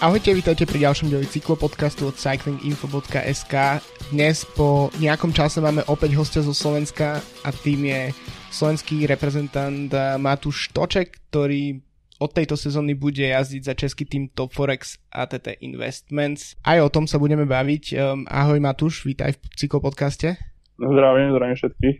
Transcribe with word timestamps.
Ahojte, 0.00 0.32
vítajte 0.32 0.64
pri 0.64 0.88
ďalšom 0.88 1.12
dieli 1.12 1.28
cyklopodcastu 1.28 2.08
od 2.08 2.16
cyclinginfo.sk. 2.16 3.84
Dnes 4.08 4.48
po 4.56 4.88
nejakom 4.96 5.28
čase 5.28 5.60
máme 5.60 5.84
opäť 5.92 6.16
hostia 6.16 6.40
zo 6.40 6.56
Slovenska 6.56 7.20
a 7.44 7.48
tým 7.52 7.84
je 7.84 8.08
slovenský 8.48 9.04
reprezentant 9.04 9.92
Matúš 10.16 10.72
Toček, 10.72 11.20
ktorý 11.28 11.84
od 12.16 12.32
tejto 12.32 12.56
sezóny 12.56 12.96
bude 12.96 13.28
jazdiť 13.28 13.60
za 13.60 13.76
český 13.76 14.08
tým 14.08 14.32
Top 14.32 14.56
Forex 14.56 14.96
ATT 15.12 15.60
Investments. 15.60 16.56
Aj 16.64 16.80
o 16.80 16.88
tom 16.88 17.04
sa 17.04 17.20
budeme 17.20 17.44
baviť. 17.44 17.84
Um, 17.92 18.24
ahoj 18.24 18.56
Matúš, 18.56 19.04
vítaj 19.04 19.36
v 19.36 19.44
cyklopodcaste. 19.52 20.40
Zdravím, 20.80 21.36
zdravím 21.36 21.60
všetkých. 21.60 21.96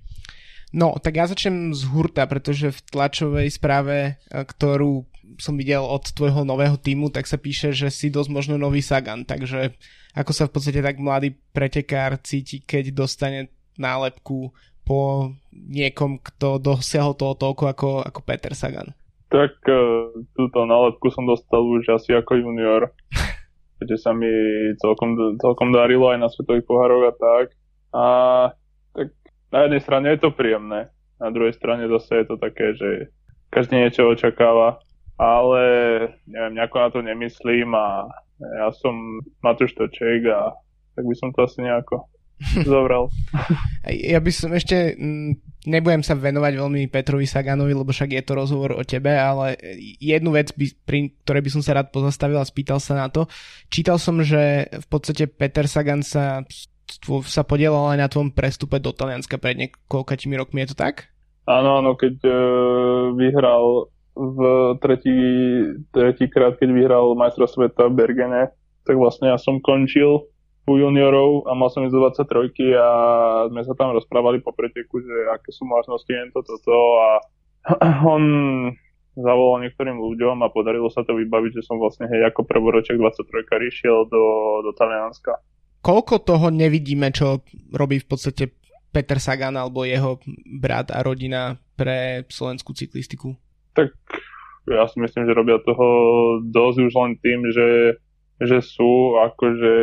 No, 0.73 0.97
tak 0.97 1.21
ja 1.21 1.29
začnem 1.29 1.77
z 1.77 1.85
hurta, 1.93 2.25
pretože 2.25 2.73
v 2.73 2.81
tlačovej 2.95 3.53
správe, 3.53 4.17
ktorú 4.31 5.10
som 5.39 5.55
videl 5.55 5.85
od 5.85 6.03
tvojho 6.11 6.43
nového 6.43 6.75
týmu, 6.81 7.13
tak 7.13 7.29
sa 7.31 7.39
píše, 7.39 7.71
že 7.71 7.93
si 7.93 8.11
dosť 8.11 8.31
možno 8.33 8.55
nový 8.59 8.83
Sagan, 8.83 9.23
takže 9.23 9.77
ako 10.17 10.33
sa 10.35 10.51
v 10.51 10.53
podstate 10.57 10.81
tak 10.83 10.99
mladý 10.99 11.39
pretekár 11.55 12.19
cíti, 12.19 12.59
keď 12.65 12.91
dostane 12.97 13.53
nálepku 13.79 14.51
po 14.83 15.31
niekom, 15.55 16.19
kto 16.19 16.59
dosiahol 16.59 17.15
toho 17.15 17.39
toľko 17.39 17.65
ako, 17.71 17.91
ako 18.03 18.21
Peter 18.27 18.57
Sagan? 18.59 18.91
Tak 19.31 19.63
uh, 19.71 20.11
túto 20.35 20.67
nálepku 20.67 21.07
som 21.15 21.23
dostal 21.23 21.63
už 21.63 21.87
asi 21.95 22.11
ako 22.19 22.43
junior, 22.43 22.91
kde 23.81 23.95
sa 23.95 24.11
mi 24.11 24.31
celkom, 24.83 25.39
celkom 25.39 25.71
darilo 25.71 26.11
aj 26.11 26.19
na 26.19 26.29
svetových 26.33 26.67
pohároch 26.67 27.05
a 27.07 27.13
tak. 27.15 27.47
A 27.95 28.05
tak 28.91 29.15
na 29.55 29.59
jednej 29.67 29.83
strane 29.83 30.07
je 30.11 30.19
to 30.19 30.35
príjemné, 30.35 30.91
na 31.21 31.29
druhej 31.31 31.55
strane 31.55 31.87
zase 31.87 32.25
je 32.25 32.27
to 32.27 32.37
také, 32.41 32.75
že 32.75 33.13
každý 33.53 33.79
niečo 33.79 34.09
očakáva 34.09 34.83
ale 35.21 35.63
neviem, 36.25 36.57
nejako 36.57 36.77
na 36.81 36.89
to 36.89 36.99
nemyslím 37.05 37.77
a 37.77 38.09
ja 38.41 38.73
som 38.73 39.21
Matúš 39.45 39.77
Toček 39.77 40.25
a 40.33 40.57
tak 40.97 41.05
by 41.05 41.13
som 41.13 41.29
to 41.37 41.45
asi 41.45 41.61
nejako 41.61 42.09
zobral. 42.73 43.13
Ja 43.85 44.17
by 44.25 44.33
som 44.33 44.57
ešte, 44.57 44.97
nebudem 45.69 46.01
sa 46.01 46.17
venovať 46.17 46.57
veľmi 46.57 46.89
Petrovi 46.89 47.29
Saganovi, 47.29 47.77
lebo 47.77 47.93
však 47.93 48.17
je 48.17 48.25
to 48.25 48.33
rozhovor 48.33 48.73
o 48.73 48.81
tebe, 48.81 49.13
ale 49.13 49.61
jednu 50.01 50.33
vec, 50.33 50.57
by, 50.57 50.73
pri 50.89 51.13
ktorej 51.21 51.43
by 51.45 51.51
som 51.53 51.61
sa 51.61 51.77
rád 51.77 51.93
pozastavil 51.93 52.41
a 52.41 52.49
spýtal 52.49 52.81
sa 52.81 52.97
na 52.97 53.13
to. 53.13 53.29
Čítal 53.69 54.01
som, 54.01 54.25
že 54.25 54.73
v 54.73 54.87
podstate 54.89 55.29
Peter 55.29 55.69
Sagan 55.69 56.01
sa, 56.01 56.49
sa 57.29 57.43
podielal 57.45 57.93
aj 57.93 57.99
na 58.01 58.09
tvojom 58.09 58.33
prestupe 58.33 58.81
do 58.81 58.97
Talianska 58.97 59.37
pred 59.37 59.61
niekoľkatými 59.61 60.33
rokmi, 60.41 60.65
je 60.65 60.73
to 60.73 60.81
tak? 60.81 61.13
Áno, 61.45 61.85
áno, 61.85 61.93
keď 61.93 62.15
uh, 62.25 62.33
vyhral 63.21 63.93
v 64.21 64.39
tretí, 64.85 65.17
tretí 65.89 66.29
krát, 66.29 66.61
keď 66.61 66.69
vyhral 66.77 67.17
majstra 67.17 67.49
sveta 67.49 67.89
v 67.89 67.97
Bergene, 67.97 68.53
tak 68.85 69.01
vlastne 69.01 69.33
ja 69.33 69.41
som 69.41 69.65
končil 69.65 70.29
u 70.69 70.75
juniorov 70.77 71.49
a 71.49 71.57
mal 71.57 71.73
som 71.73 71.83
ísť 71.89 71.95
do 71.97 72.05
23 72.13 72.77
a 72.77 72.89
sme 73.49 73.63
sa 73.65 73.73
tam 73.75 73.97
rozprávali 73.97 74.45
po 74.45 74.53
preteku, 74.53 75.01
že 75.01 75.17
aké 75.33 75.51
sú 75.51 75.65
možnosti 75.65 76.13
to, 76.37 76.41
toto 76.45 76.77
a 77.01 77.09
on 78.15 78.23
zavolal 79.17 79.67
niektorým 79.67 79.99
ľuďom 79.99 80.45
a 80.45 80.53
podarilo 80.53 80.87
sa 80.93 81.03
to 81.03 81.17
vybaviť, 81.17 81.61
že 81.61 81.67
som 81.67 81.81
vlastne 81.81 82.07
hej 82.07 82.29
ako 82.29 82.47
prvoroček 82.47 82.95
23 82.95 83.73
išiel 83.73 84.07
do, 84.07 84.25
do 84.63 84.71
Talianska. 84.77 85.41
Koľko 85.81 86.23
toho 86.23 86.53
nevidíme, 86.53 87.09
čo 87.11 87.41
robí 87.73 87.99
v 87.99 88.07
podstate 88.07 88.53
Peter 88.93 89.17
Sagan 89.17 89.57
alebo 89.57 89.89
jeho 89.89 90.21
brat 90.61 90.93
a 90.93 91.01
rodina 91.01 91.57
pre 91.75 92.29
slovenskú 92.29 92.77
cyklistiku? 92.77 93.33
Tak 93.81 93.89
ja 94.69 94.85
si 94.85 95.01
myslím, 95.01 95.25
že 95.25 95.33
robia 95.33 95.57
toho 95.65 95.89
dosť 96.45 96.79
už 96.85 96.93
len 96.93 97.13
tým, 97.25 97.49
že, 97.49 97.97
že 98.45 98.61
sú, 98.61 99.17
akože 99.17 99.75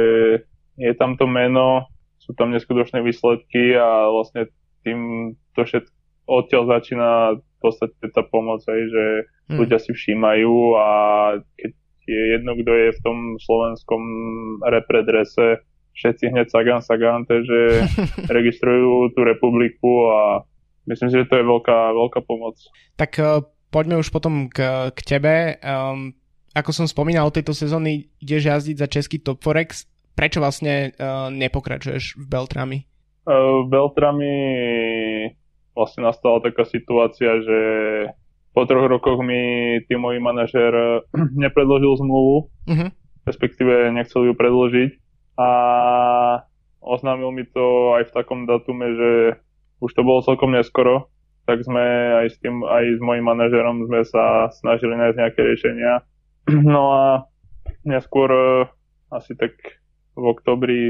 je 0.78 0.94
tam 0.94 1.18
to 1.18 1.26
meno, 1.26 1.90
sú 2.22 2.38
tam 2.38 2.54
neskutočné 2.54 3.02
výsledky 3.02 3.74
a 3.74 4.06
vlastne 4.14 4.54
tým 4.86 5.34
to 5.58 5.66
všetko 5.66 5.98
odtiaľ 6.28 6.64
začína 6.68 7.40
v 7.40 7.58
podstate 7.64 8.12
tá 8.12 8.22
pomoc, 8.22 8.62
aj, 8.68 8.82
že 8.92 9.06
hmm. 9.50 9.58
ľudia 9.58 9.80
si 9.80 9.96
všímajú 9.96 10.56
a 10.76 10.88
keď 11.56 11.72
je 12.08 12.24
jedno, 12.38 12.52
kto 12.56 12.72
je 12.72 12.90
v 12.96 13.04
tom 13.04 13.18
slovenskom 13.40 14.04
repredrese, 14.64 15.64
všetci 15.98 16.30
hneď 16.30 16.48
Sagan, 16.52 16.84
Sagan, 16.84 17.24
takže 17.26 17.88
registrujú 18.38 19.12
tú 19.16 19.26
republiku 19.26 20.12
a 20.12 20.22
myslím 20.88 21.10
si, 21.10 21.16
že 21.24 21.30
to 21.32 21.42
je 21.42 21.46
veľká, 21.48 21.96
veľká 21.96 22.20
pomoc. 22.28 22.60
Tak 23.00 23.12
eh, 23.18 23.42
poďme 23.72 24.00
už 24.00 24.10
potom 24.10 24.48
k, 24.48 24.90
k 24.94 25.00
tebe. 25.04 25.58
Um, 25.62 26.16
ako 26.58 26.72
som 26.74 26.88
spomínal, 26.90 27.30
tejto 27.30 27.54
sezóny 27.54 28.10
ideš 28.18 28.50
jazdiť 28.50 28.76
za 28.78 28.88
český 28.90 29.18
Top 29.22 29.44
Forex. 29.46 29.86
Prečo 30.18 30.42
vlastne 30.42 30.96
uh, 30.98 31.30
nepokračuješ 31.30 32.18
v 32.18 32.26
Beltrami? 32.26 32.78
Uh, 33.30 33.62
v 33.64 33.68
Beltrami 33.70 34.34
vlastne 35.78 36.10
nastala 36.10 36.42
taká 36.42 36.66
situácia, 36.66 37.38
že 37.46 37.60
po 38.58 38.66
troch 38.66 38.90
rokoch 38.90 39.22
mi 39.22 39.78
tímový 39.86 40.18
manažer 40.18 40.74
nepredložil 41.46 42.02
zmluvu, 42.02 42.50
uh-huh. 42.50 42.90
respektíve 43.30 43.94
nechcel 43.94 44.26
ju 44.26 44.34
predložiť 44.34 44.92
a 45.38 45.50
oznámil 46.82 47.30
mi 47.30 47.46
to 47.46 47.94
aj 48.02 48.10
v 48.10 48.16
takom 48.18 48.50
datume, 48.50 48.98
že 48.98 49.12
už 49.78 49.94
to 49.94 50.02
bolo 50.02 50.26
celkom 50.26 50.58
neskoro, 50.58 51.14
tak 51.48 51.64
sme 51.64 51.82
aj 52.22 52.28
s 52.28 52.38
tým, 52.44 52.60
aj 52.68 53.00
s 53.00 53.02
mojim 53.02 53.24
manažerom 53.24 53.88
sme 53.88 54.04
sa 54.04 54.52
snažili 54.60 55.00
nájsť 55.00 55.18
nejaké 55.18 55.40
riešenia. 55.42 55.94
No 56.48 56.96
a 56.96 57.28
neskôr 57.84 58.32
e, 58.32 58.72
asi 59.12 59.36
tak 59.36 59.56
v 60.16 60.24
oktobri, 60.28 60.82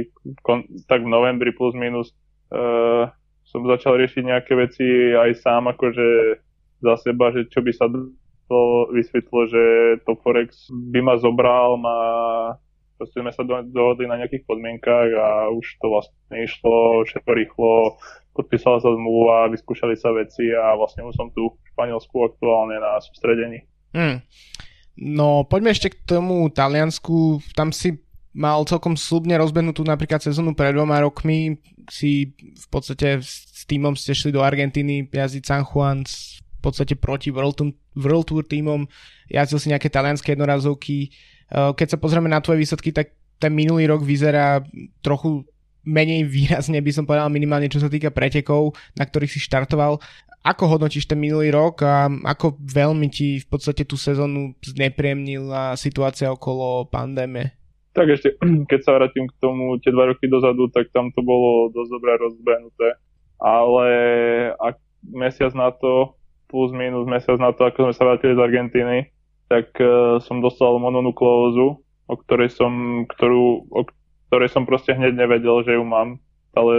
tak 0.89 1.01
v 1.01 1.11
novembri 1.11 1.51
plus 1.51 1.75
minus 1.75 2.15
uh, 2.55 3.11
som 3.43 3.67
začal 3.67 3.99
riešiť 3.99 4.23
nejaké 4.23 4.55
veci 4.55 4.87
aj 5.11 5.43
sám 5.43 5.67
akože 5.75 6.39
za 6.79 6.95
seba, 6.95 7.35
že 7.35 7.51
čo 7.51 7.59
by 7.59 7.71
sa 7.75 7.91
to 8.47 8.59
vysvetlo, 8.95 9.39
že 9.51 9.63
to 10.07 10.15
Forex 10.23 10.71
by 10.71 11.03
ma 11.03 11.15
zobral, 11.19 11.75
ma 11.75 11.97
proste 12.97 13.21
sme 13.21 13.31
sa 13.31 13.45
dohodli 13.45 14.09
na 14.09 14.17
nejakých 14.17 14.43
podmienkach 14.49 15.09
a 15.13 15.27
už 15.53 15.77
to 15.79 15.87
vlastne 15.87 16.35
išlo 16.41 17.05
všetko 17.05 17.31
rýchlo, 17.31 17.73
podpísala 18.33 18.81
sa 18.81 18.89
zmluva, 18.89 19.53
vyskúšali 19.53 19.95
sa 19.95 20.09
veci 20.13 20.49
a 20.51 20.73
vlastne 20.73 21.05
už 21.05 21.13
som 21.13 21.29
tu 21.31 21.53
v 21.53 21.67
Španielsku 21.77 22.15
aktuálne 22.25 22.81
na 22.81 22.97
sústredení. 23.01 23.65
Hmm. 23.93 24.25
No 24.97 25.45
poďme 25.45 25.77
ešte 25.77 25.93
k 25.93 25.97
tomu 26.09 26.49
Taliansku. 26.49 27.45
Tam 27.53 27.69
si 27.69 28.01
mal 28.37 28.61
celkom 28.69 28.93
slubne 28.93 29.33
rozbehnutú 29.37 29.81
napríklad 29.81 30.21
sezónu 30.21 30.53
pred 30.53 30.73
dvoma 30.73 31.01
rokmi. 31.01 31.57
Si 31.89 32.33
v 32.37 32.67
podstate 32.69 33.21
s 33.21 33.65
týmom 33.65 33.97
ste 33.97 34.13
šli 34.13 34.33
do 34.33 34.45
Argentíny 34.45 35.09
jazdiť 35.09 35.43
San 35.45 35.65
Juan 35.65 36.05
v 36.05 36.59
podstate 36.61 36.97
proti 36.97 37.29
World, 37.33 37.73
World 37.97 38.25
Tour 38.29 38.45
týmom. 38.45 38.89
Jazdil 39.29 39.61
si 39.61 39.69
nejaké 39.73 39.89
talianské 39.89 40.33
jednorazovky. 40.33 41.13
Keď 41.51 41.87
sa 41.95 42.01
pozrieme 42.01 42.27
na 42.27 42.43
tvoje 42.43 42.59
výsledky, 42.59 42.91
tak 42.91 43.15
ten 43.37 43.53
minulý 43.53 43.87
rok 43.87 44.01
vyzerá 44.03 44.65
trochu 44.99 45.45
menej 45.87 46.27
výrazne 46.27 46.83
by 46.83 46.91
som 46.91 47.07
povedal 47.07 47.31
minimálne 47.31 47.71
čo 47.71 47.79
sa 47.79 47.87
týka 47.87 48.11
pretekov, 48.11 48.75
na 48.99 49.07
ktorých 49.07 49.31
si 49.31 49.39
štartoval. 49.39 50.03
Ako 50.43 50.67
hodnotíš 50.67 51.07
ten 51.07 51.19
minulý 51.19 51.51
rok 51.55 51.83
a 51.83 52.11
ako 52.27 52.59
veľmi 52.59 53.07
ti 53.07 53.39
v 53.39 53.47
podstate 53.47 53.87
tú 53.87 53.95
sezónu 53.95 54.51
znepríjemnila 54.63 55.79
situácia 55.79 56.31
okolo 56.31 56.87
pandémie? 56.91 57.55
Tak 57.95 58.07
ešte, 58.11 58.35
keď 58.69 58.79
sa 58.83 58.99
vrátim 58.99 59.31
k 59.31 59.33
tomu 59.39 59.79
tie 59.79 59.95
dva 59.95 60.11
roky 60.11 60.27
dozadu, 60.27 60.67
tak 60.71 60.91
tam 60.91 61.11
to 61.15 61.23
bolo 61.23 61.71
dosť 61.71 61.89
dobre 61.89 62.11
rozbehnuté. 62.19 62.99
Ale 63.39 63.87
ak 64.59 64.75
mesiac 65.07 65.51
na 65.55 65.71
to, 65.71 66.15
plus 66.47 66.71
minus 66.75 67.07
mesiac 67.07 67.39
na 67.39 67.51
to, 67.51 67.67
ako 67.67 67.89
sme 67.89 67.93
sa 67.95 68.03
vrátili 68.07 68.33
z 68.35 68.43
Argentíny, 68.43 68.97
tak 69.47 69.75
uh, 69.79 70.19
som 70.23 70.43
dostal 70.43 70.75
mononukleózu, 70.79 71.79
o 71.83 72.15
ktorej 72.15 72.51
som, 72.51 73.03
ktorú, 73.07 73.67
o 73.71 73.81
ktorej 74.27 74.51
som 74.51 74.67
proste 74.67 74.95
hneď 74.95 75.15
nevedel, 75.15 75.63
že 75.63 75.75
ju 75.75 75.83
mám. 75.83 76.19
Ale 76.55 76.75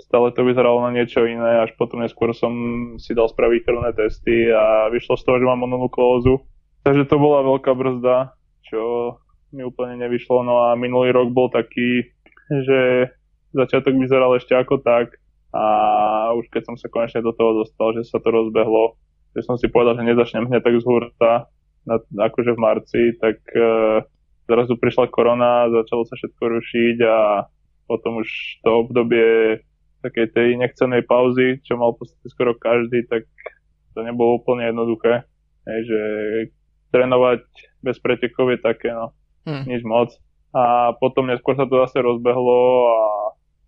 stále 0.00 0.34
to 0.34 0.44
vyzeralo 0.44 0.84
na 0.84 0.90
niečo 0.92 1.24
iné, 1.24 1.64
až 1.64 1.72
potom 1.80 2.02
neskôr 2.02 2.34
som 2.36 2.52
si 3.00 3.16
dal 3.16 3.30
spraviť 3.30 3.60
krvné 3.64 3.90
testy 3.96 4.52
a 4.52 4.92
vyšlo 4.92 5.16
z 5.16 5.24
toho, 5.24 5.36
že 5.40 5.48
mám 5.48 5.64
mononukleózu. 5.64 6.44
Takže 6.84 7.08
to 7.08 7.16
bola 7.16 7.40
veľká 7.40 7.72
brzda, 7.72 8.36
čo 8.68 8.80
mi 9.54 9.64
úplne 9.64 9.96
nevyšlo. 10.02 10.44
No 10.44 10.68
a 10.68 10.76
minulý 10.76 11.14
rok 11.14 11.32
bol 11.32 11.48
taký, 11.48 12.12
že 12.50 13.08
začiatok 13.54 13.94
vyzeral 13.96 14.34
ešte 14.36 14.52
ako 14.52 14.82
tak 14.82 15.16
a 15.54 15.64
už 16.34 16.50
keď 16.50 16.62
som 16.66 16.76
sa 16.76 16.90
konečne 16.90 17.22
do 17.22 17.30
toho 17.30 17.62
dostal, 17.62 17.94
že 17.94 18.02
sa 18.10 18.18
to 18.18 18.28
rozbehlo, 18.34 18.98
že 19.38 19.46
som 19.46 19.54
si 19.54 19.70
povedal, 19.70 19.94
že 19.94 20.10
nezačnem 20.10 20.50
hneď 20.50 20.66
tak 20.66 20.74
z 20.74 20.84
hurta, 20.84 21.46
akože 22.16 22.52
v 22.56 22.62
marci, 22.62 23.02
tak 23.20 23.40
uh, 23.52 24.04
zrazu 24.48 24.76
prišla 24.76 25.08
korona, 25.08 25.68
začalo 25.72 26.04
sa 26.04 26.16
všetko 26.16 26.42
rušiť 26.42 26.96
a 27.04 27.48
potom 27.84 28.24
už 28.24 28.28
to 28.64 28.70
obdobie 28.88 29.60
takej 30.04 30.26
tej 30.36 30.48
nechcenej 30.60 31.04
pauzy, 31.08 31.60
čo 31.64 31.80
mal 31.80 31.96
podstate 31.96 32.28
skoro 32.28 32.52
každý, 32.52 33.08
tak 33.08 33.24
to 33.96 34.04
nebolo 34.04 34.40
úplne 34.40 34.68
jednoduché. 34.68 35.24
Hej, 35.64 35.80
že 35.88 36.00
trénovať 36.92 37.40
bez 37.80 37.96
pretekov 38.04 38.52
je 38.52 38.58
také, 38.60 38.92
no. 38.92 39.16
hmm. 39.48 39.64
nič 39.64 39.80
moc. 39.80 40.12
A 40.54 40.92
potom 41.00 41.26
neskôr 41.26 41.56
sa 41.56 41.64
to 41.64 41.80
zase 41.88 41.98
rozbehlo 41.98 42.86
a 42.92 43.00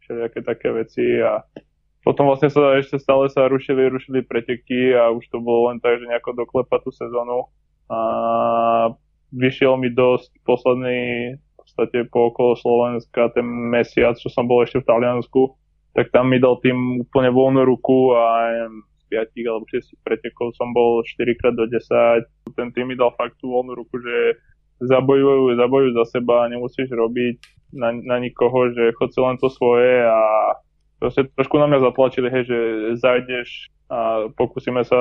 všelijaké 0.05 0.41
také 0.45 0.69
veci 0.71 1.19
a 1.19 1.43
potom 2.07 2.31
vlastne 2.31 2.47
sa 2.47 2.79
ešte 2.79 3.03
stále 3.03 3.27
sa 3.27 3.51
rušili, 3.51 3.91
rušili 3.91 4.23
preteky 4.23 4.95
a 4.95 5.11
už 5.11 5.27
to 5.27 5.43
bolo 5.43 5.75
len 5.75 5.83
tak, 5.83 5.99
že 5.99 6.07
nejako 6.07 6.39
doklepať 6.39 6.81
tú 6.87 6.91
sezónu. 6.95 7.51
A 7.87 8.00
vyšiel 9.31 9.79
mi 9.79 9.94
dosť 9.94 10.31
posledný, 10.43 10.99
v 11.38 11.53
podstate 11.55 11.99
po 12.11 12.35
okolo 12.35 12.59
Slovenska, 12.59 13.31
ten 13.35 13.47
mesiac, 13.47 14.19
čo 14.19 14.31
som 14.31 14.47
bol 14.47 14.62
ešte 14.62 14.83
v 14.83 14.88
Taliansku, 14.88 15.55
tak 15.97 16.12
tam 16.12 16.29
mi 16.29 16.37
dal 16.37 16.61
tým 16.61 17.09
úplne 17.09 17.33
voľnú 17.33 17.65
ruku 17.65 18.12
a 18.12 18.53
z 19.00 19.03
5 19.09 19.49
alebo 19.49 19.65
6 19.71 20.05
pretekov 20.05 20.53
som 20.59 20.75
bol 20.77 21.00
4 21.00 21.38
krát 21.41 21.55
do 21.56 21.65
10. 21.65 22.53
Ten 22.53 22.69
tým 22.75 22.93
mi 22.93 22.97
dal 22.99 23.15
fakt 23.17 23.41
tú 23.41 23.55
voľnú 23.55 23.73
ruku, 23.73 23.97
že 24.03 24.37
zabojujú, 24.82 25.56
zabojujú 25.56 25.91
za 25.97 26.05
seba 26.21 26.53
nemusíš 26.53 26.93
robiť 26.93 27.37
na, 27.81 27.97
na 27.97 28.17
nikoho, 28.21 28.73
že 28.77 28.93
chod 29.00 29.09
si 29.15 29.21
len 29.25 29.41
to 29.41 29.49
svoje 29.49 30.05
a 30.05 30.21
proste 30.98 31.28
trošku 31.37 31.56
na 31.60 31.66
mňa 31.69 31.84
zatlačili, 31.90 32.28
hej, 32.32 32.44
že 32.48 32.58
zajdeš 33.00 33.70
a 33.87 34.26
pokúsime 34.34 34.82
sa 34.82 34.98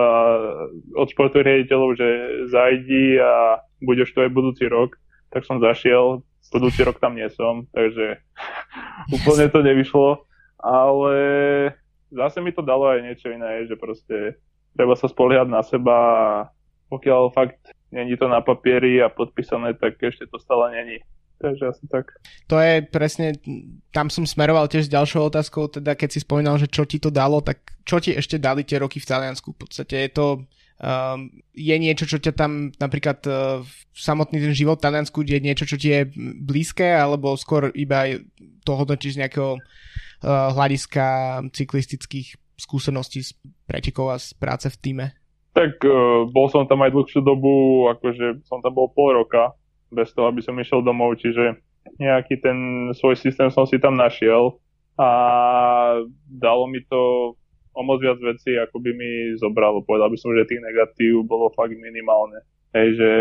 od 0.93 1.07
športových 1.09 1.65
riaditeľov, 1.65 1.89
že 1.97 2.07
zajdi 2.53 3.17
a 3.17 3.63
budeš 3.81 4.13
to 4.13 4.21
aj 4.21 4.35
budúci 4.35 4.69
rok, 4.69 4.99
tak 5.33 5.41
som 5.47 5.57
zašiel, 5.57 6.21
budúci 6.53 6.85
rok 6.85 7.01
tam 7.01 7.17
nie 7.17 7.25
som, 7.33 7.65
takže 7.73 8.21
úplne 9.15 9.49
to 9.49 9.59
nevyšlo, 9.65 10.21
ale 10.61 11.15
zase 12.13 12.41
mi 12.45 12.53
to 12.53 12.61
dalo 12.61 12.93
aj 12.93 13.01
niečo 13.01 13.33
iné, 13.33 13.65
že 13.65 13.75
proste 13.79 14.37
treba 14.77 14.93
sa 14.93 15.09
spoliehať 15.09 15.47
na 15.49 15.65
seba 15.65 15.97
a 15.97 16.27
pokiaľ 16.93 17.33
fakt 17.33 17.73
není 17.89 18.13
to 18.19 18.29
na 18.29 18.43
papieri 18.43 19.01
a 19.01 19.09
podpísané, 19.09 19.73
tak 19.73 19.97
ešte 19.97 20.29
to 20.29 20.37
stále 20.37 20.69
není. 20.75 21.01
Takže 21.35 21.63
asi 21.67 21.83
tak. 21.91 22.15
To 22.47 22.55
je 22.63 22.79
presne, 22.87 23.35
tam 23.91 24.07
som 24.07 24.23
smeroval 24.23 24.71
tiež 24.71 24.87
s 24.87 24.93
ďalšou 24.93 25.27
otázkou, 25.27 25.67
teda 25.67 25.91
keď 25.93 26.09
si 26.15 26.19
spomínal, 26.23 26.55
že 26.55 26.71
čo 26.71 26.87
ti 26.87 26.95
to 26.95 27.11
dalo, 27.11 27.43
tak 27.43 27.75
čo 27.83 27.99
ti 27.99 28.15
ešte 28.15 28.39
dali 28.39 28.63
tie 28.63 28.79
roky 28.79 29.03
v 29.03 29.09
Taliansku? 29.09 29.51
V 29.51 29.59
podstate 29.67 30.07
je 30.07 30.09
to, 30.15 30.27
um, 30.79 31.27
je 31.51 31.75
niečo, 31.75 32.07
čo 32.07 32.23
ťa 32.23 32.33
tam 32.39 32.71
napríklad 32.79 33.19
uh, 33.27 33.59
samotný 33.91 34.39
ten 34.39 34.55
život 34.55 34.79
v 34.79 34.85
Taliansku 34.87 35.27
je 35.27 35.39
niečo, 35.43 35.67
čo 35.67 35.75
ti 35.75 35.91
je 35.91 36.07
blízke, 36.39 36.87
alebo 36.87 37.35
skôr 37.35 37.67
iba 37.75 38.15
to 38.63 38.71
hodnotíš 38.71 39.19
z 39.19 39.27
nejakého 39.27 39.59
uh, 39.59 40.49
hľadiska 40.55 41.05
cyklistických 41.51 42.39
skúseností 42.55 43.27
z 43.27 43.35
pretekov 43.67 44.15
a 44.15 44.17
z 44.17 44.31
práce 44.39 44.71
v 44.71 44.79
týme? 44.79 45.05
Tak 45.51 45.83
uh, 45.83 46.31
bol 46.31 46.47
som 46.47 46.63
tam 46.63 46.79
aj 46.79 46.95
dlhšiu 46.95 47.19
dobu, 47.19 47.85
akože 47.91 48.47
som 48.47 48.63
tam 48.63 48.71
bol 48.71 48.87
pol 48.87 49.19
roka, 49.19 49.51
bez 49.91 50.13
toho, 50.13 50.29
aby 50.29 50.41
som 50.41 50.57
išiel 50.57 50.81
domov, 50.81 51.17
čiže 51.19 51.59
nejaký 52.01 52.41
ten 52.41 52.57
svoj 52.97 53.15
systém 53.19 53.49
som 53.53 53.69
si 53.69 53.77
tam 53.77 53.93
našiel 53.93 54.57
a 54.97 55.09
dalo 56.25 56.65
mi 56.65 56.81
to 56.87 57.33
o 57.75 57.81
moc 57.83 57.99
viac 57.99 58.17
vecí, 58.23 58.55
ako 58.55 58.79
by 58.79 58.91
mi 58.95 59.35
zobralo. 59.35 59.83
Povedal 59.83 60.07
by 60.07 60.17
som, 60.17 60.31
že 60.31 60.47
tých 60.47 60.63
negatív 60.63 61.27
bolo 61.27 61.51
fakt 61.51 61.75
minimálne. 61.75 62.39
Hej, 62.71 62.87
že 62.95 63.11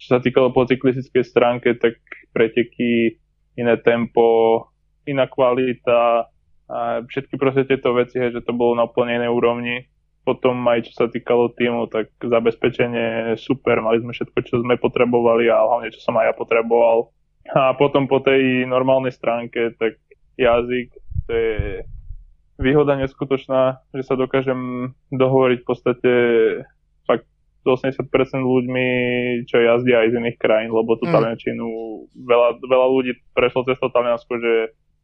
čo 0.00 0.16
sa 0.16 0.18
týkalo 0.18 0.50
po 0.50 0.64
cyklistickej 0.64 1.24
stránke, 1.28 1.76
tak 1.76 2.00
preteky, 2.32 3.20
iné 3.60 3.76
tempo, 3.84 4.64
iná 5.04 5.28
kvalita 5.28 6.26
a 6.72 7.04
všetky 7.04 7.36
proste 7.36 7.68
tieto 7.68 7.92
veci, 7.92 8.16
hej, 8.16 8.32
že 8.32 8.40
to 8.40 8.56
bolo 8.56 8.72
na 8.72 8.88
úplne 8.88 9.20
inej 9.20 9.28
úrovni 9.28 9.91
potom 10.22 10.62
aj 10.70 10.86
čo 10.86 10.92
sa 10.94 11.06
týkalo 11.10 11.50
týmu, 11.50 11.90
tak 11.90 12.14
zabezpečenie 12.22 13.34
super, 13.38 13.82
mali 13.82 13.98
sme 13.98 14.14
všetko, 14.14 14.38
čo 14.46 14.54
sme 14.62 14.78
potrebovali 14.78 15.50
a 15.50 15.58
hlavne 15.66 15.90
čo 15.90 15.98
som 15.98 16.14
aj 16.18 16.30
ja 16.30 16.34
potreboval. 16.34 17.10
A 17.50 17.74
potom 17.74 18.06
po 18.06 18.22
tej 18.22 18.62
normálnej 18.70 19.10
stránke, 19.10 19.74
tak 19.74 19.98
jazyk, 20.38 20.94
to 21.26 21.30
je 21.34 21.58
výhoda 22.62 22.94
neskutočná, 22.94 23.82
že 23.90 24.02
sa 24.06 24.14
dokážem 24.14 24.94
dohovoriť 25.10 25.58
v 25.62 25.66
podstate 25.66 26.12
fakt 27.02 27.26
80% 27.66 28.06
ľuďmi, 28.38 28.86
čo 29.50 29.58
jazdia 29.58 30.06
aj 30.06 30.08
z 30.14 30.18
iných 30.22 30.38
krajín, 30.38 30.70
lebo 30.70 30.94
tú 30.94 31.10
mm. 31.10 31.12
taliančinu 31.18 31.66
veľa, 32.14 32.62
veľa 32.62 32.86
ľudí 32.94 33.12
prešlo 33.34 33.66
cez 33.66 33.78
to 33.82 33.90
Taliansko, 33.90 34.38
že, 34.38 34.54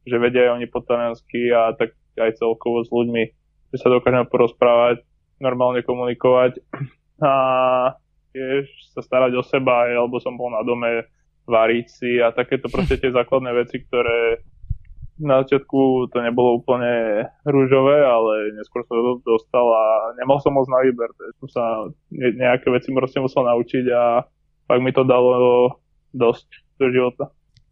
že 0.07 0.17
vedia 0.23 0.47
aj 0.47 0.63
oni 0.63 0.67
po 0.71 0.79
taliansky 0.87 1.51
a 1.51 1.75
tak 1.75 1.99
aj 2.19 2.39
celkovo 2.39 2.87
s 2.87 2.91
ľuďmi, 2.91 3.38
že 3.73 3.77
sa 3.81 3.93
dokážeme 3.93 4.27
porozprávať 4.29 5.05
normálne 5.39 5.85
komunikovať 5.85 6.61
a 7.25 7.33
tiež 8.35 8.69
sa 8.95 9.01
starať 9.01 9.33
o 9.39 9.43
seba, 9.43 9.89
alebo 9.89 10.21
som 10.21 10.37
bol 10.37 10.53
na 10.53 10.63
dome 10.63 11.09
variť 11.49 11.87
si 11.89 12.11
a 12.21 12.31
takéto 12.31 12.69
proste 12.75 13.01
tie 13.01 13.11
základné 13.11 13.51
veci, 13.57 13.81
ktoré 13.83 14.45
na 15.19 15.43
začiatku 15.43 16.09
to 16.15 16.19
nebolo 16.23 16.63
úplne 16.63 17.27
rúžové, 17.43 18.07
ale 18.07 18.55
neskôr 18.55 18.87
som 18.87 19.19
to 19.19 19.27
dostal 19.27 19.67
a 19.67 20.15
nemal 20.15 20.39
som 20.39 20.55
moc 20.55 20.71
na 20.71 20.79
výber, 20.87 21.11
takže 21.11 21.35
som 21.43 21.49
sa 21.51 21.65
nejaké 22.15 22.71
veci 22.71 22.95
proste 22.95 23.19
musel 23.19 23.43
naučiť 23.43 23.85
a 23.91 24.23
pak 24.71 24.79
mi 24.79 24.95
to 24.95 25.03
dalo 25.03 25.75
dosť 26.15 26.47
do 26.79 26.87
života. 26.95 27.25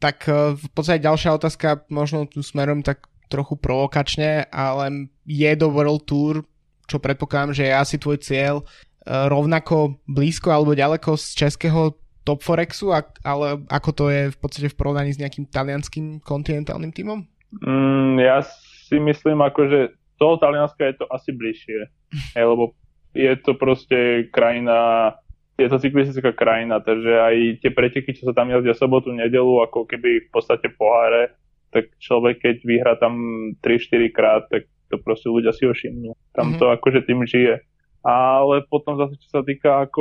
Tak 0.02 0.26
e, 0.26 0.58
v 0.58 0.68
podstate 0.74 1.06
ďalšia 1.06 1.38
otázka, 1.38 1.86
možno 1.88 2.26
tu 2.26 2.42
smerom 2.42 2.82
tak 2.82 3.06
trochu 3.26 3.58
provokačne, 3.58 4.48
ale 4.50 5.10
je 5.26 5.50
do 5.58 5.68
World 5.70 6.06
Tour 6.06 6.46
čo 6.86 7.02
predpokladám, 7.02 7.52
že 7.52 7.66
je 7.66 7.74
asi 7.74 7.96
tvoj 7.98 8.18
cieľ, 8.22 8.62
e, 8.62 8.64
rovnako 9.10 9.98
blízko 10.06 10.54
alebo 10.54 10.78
ďaleko 10.78 11.18
z 11.18 11.46
českého 11.46 11.98
Top 12.26 12.42
Forexu, 12.42 12.90
ale 13.22 13.62
ako 13.70 13.90
to 13.94 14.04
je 14.10 14.22
v 14.34 14.38
podstate 14.38 14.66
v 14.66 14.78
porovnaní 14.78 15.14
s 15.14 15.22
nejakým 15.22 15.46
talianským 15.46 16.18
kontinentálnym 16.26 16.90
tímom? 16.90 17.22
Mm, 17.62 18.18
ja 18.18 18.42
si 18.86 18.98
myslím, 18.98 19.46
ako, 19.46 19.60
že 19.70 19.80
toho 20.18 20.34
Talianska 20.42 20.90
je 20.90 20.96
to 20.98 21.06
asi 21.06 21.30
bližšie, 21.30 21.86
lebo 22.34 22.74
je 23.14 23.30
to 23.46 23.54
proste 23.54 24.26
krajina, 24.34 25.14
je 25.54 25.70
to 25.70 25.78
cyklistická 25.78 26.34
krajina, 26.34 26.82
takže 26.82 27.14
aj 27.14 27.34
tie 27.62 27.70
preteky, 27.70 28.10
čo 28.10 28.26
sa 28.26 28.34
tam 28.34 28.50
jazdia 28.50 28.74
sobotu, 28.74 29.14
nedelu, 29.14 29.62
ako 29.62 29.86
keby 29.86 30.26
v 30.26 30.28
podstate 30.34 30.66
poháre, 30.74 31.30
tak 31.76 31.92
človek, 32.00 32.40
keď 32.40 32.56
vyhrá 32.64 32.96
tam 32.96 33.14
3-4 33.60 34.16
krát, 34.16 34.48
tak 34.48 34.64
to 34.88 34.96
proste 34.96 35.28
ľudia 35.28 35.52
si 35.52 35.68
ho 35.68 35.76
všimnú. 35.76 36.16
Tam 36.32 36.56
mm-hmm. 36.56 36.60
to 36.62 36.72
akože 36.72 37.04
tým 37.04 37.20
žije. 37.28 37.60
Ale 38.06 38.62
potom 38.70 38.96
zase, 38.96 39.18
čo 39.20 39.28
sa 39.28 39.42
týka 39.42 39.84
ako 39.84 40.00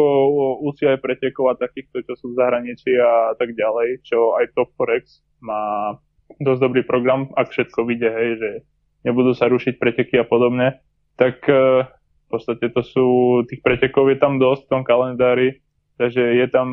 UCI 0.62 1.02
pretekov 1.02 1.52
a 1.52 1.60
takýchto, 1.60 2.06
čo 2.06 2.14
sú 2.16 2.26
v 2.32 2.38
zahraničí 2.38 2.96
a 3.02 3.34
tak 3.36 3.58
ďalej, 3.58 4.06
čo 4.06 4.38
aj 4.40 4.54
Top 4.56 4.72
Forex 4.78 5.26
má 5.42 5.98
dosť 6.38 6.62
dobrý 6.62 6.82
program, 6.86 7.34
ak 7.34 7.50
všetko 7.50 7.80
vyjde, 7.82 8.10
hej, 8.14 8.30
že 8.38 8.50
nebudú 9.10 9.34
sa 9.34 9.50
rušiť 9.50 9.82
preteky 9.82 10.22
a 10.22 10.26
podobne, 10.26 10.82
tak 11.18 11.42
uh, 11.50 11.86
v 12.26 12.28
podstate 12.30 12.70
to 12.74 12.82
sú, 12.86 13.08
tých 13.50 13.62
pretekov 13.62 14.10
je 14.14 14.18
tam 14.22 14.38
dosť 14.38 14.66
v 14.66 14.72
tom 14.72 14.82
kalendári, 14.86 15.62
takže 15.98 16.22
je 16.22 16.48
tam 16.50 16.70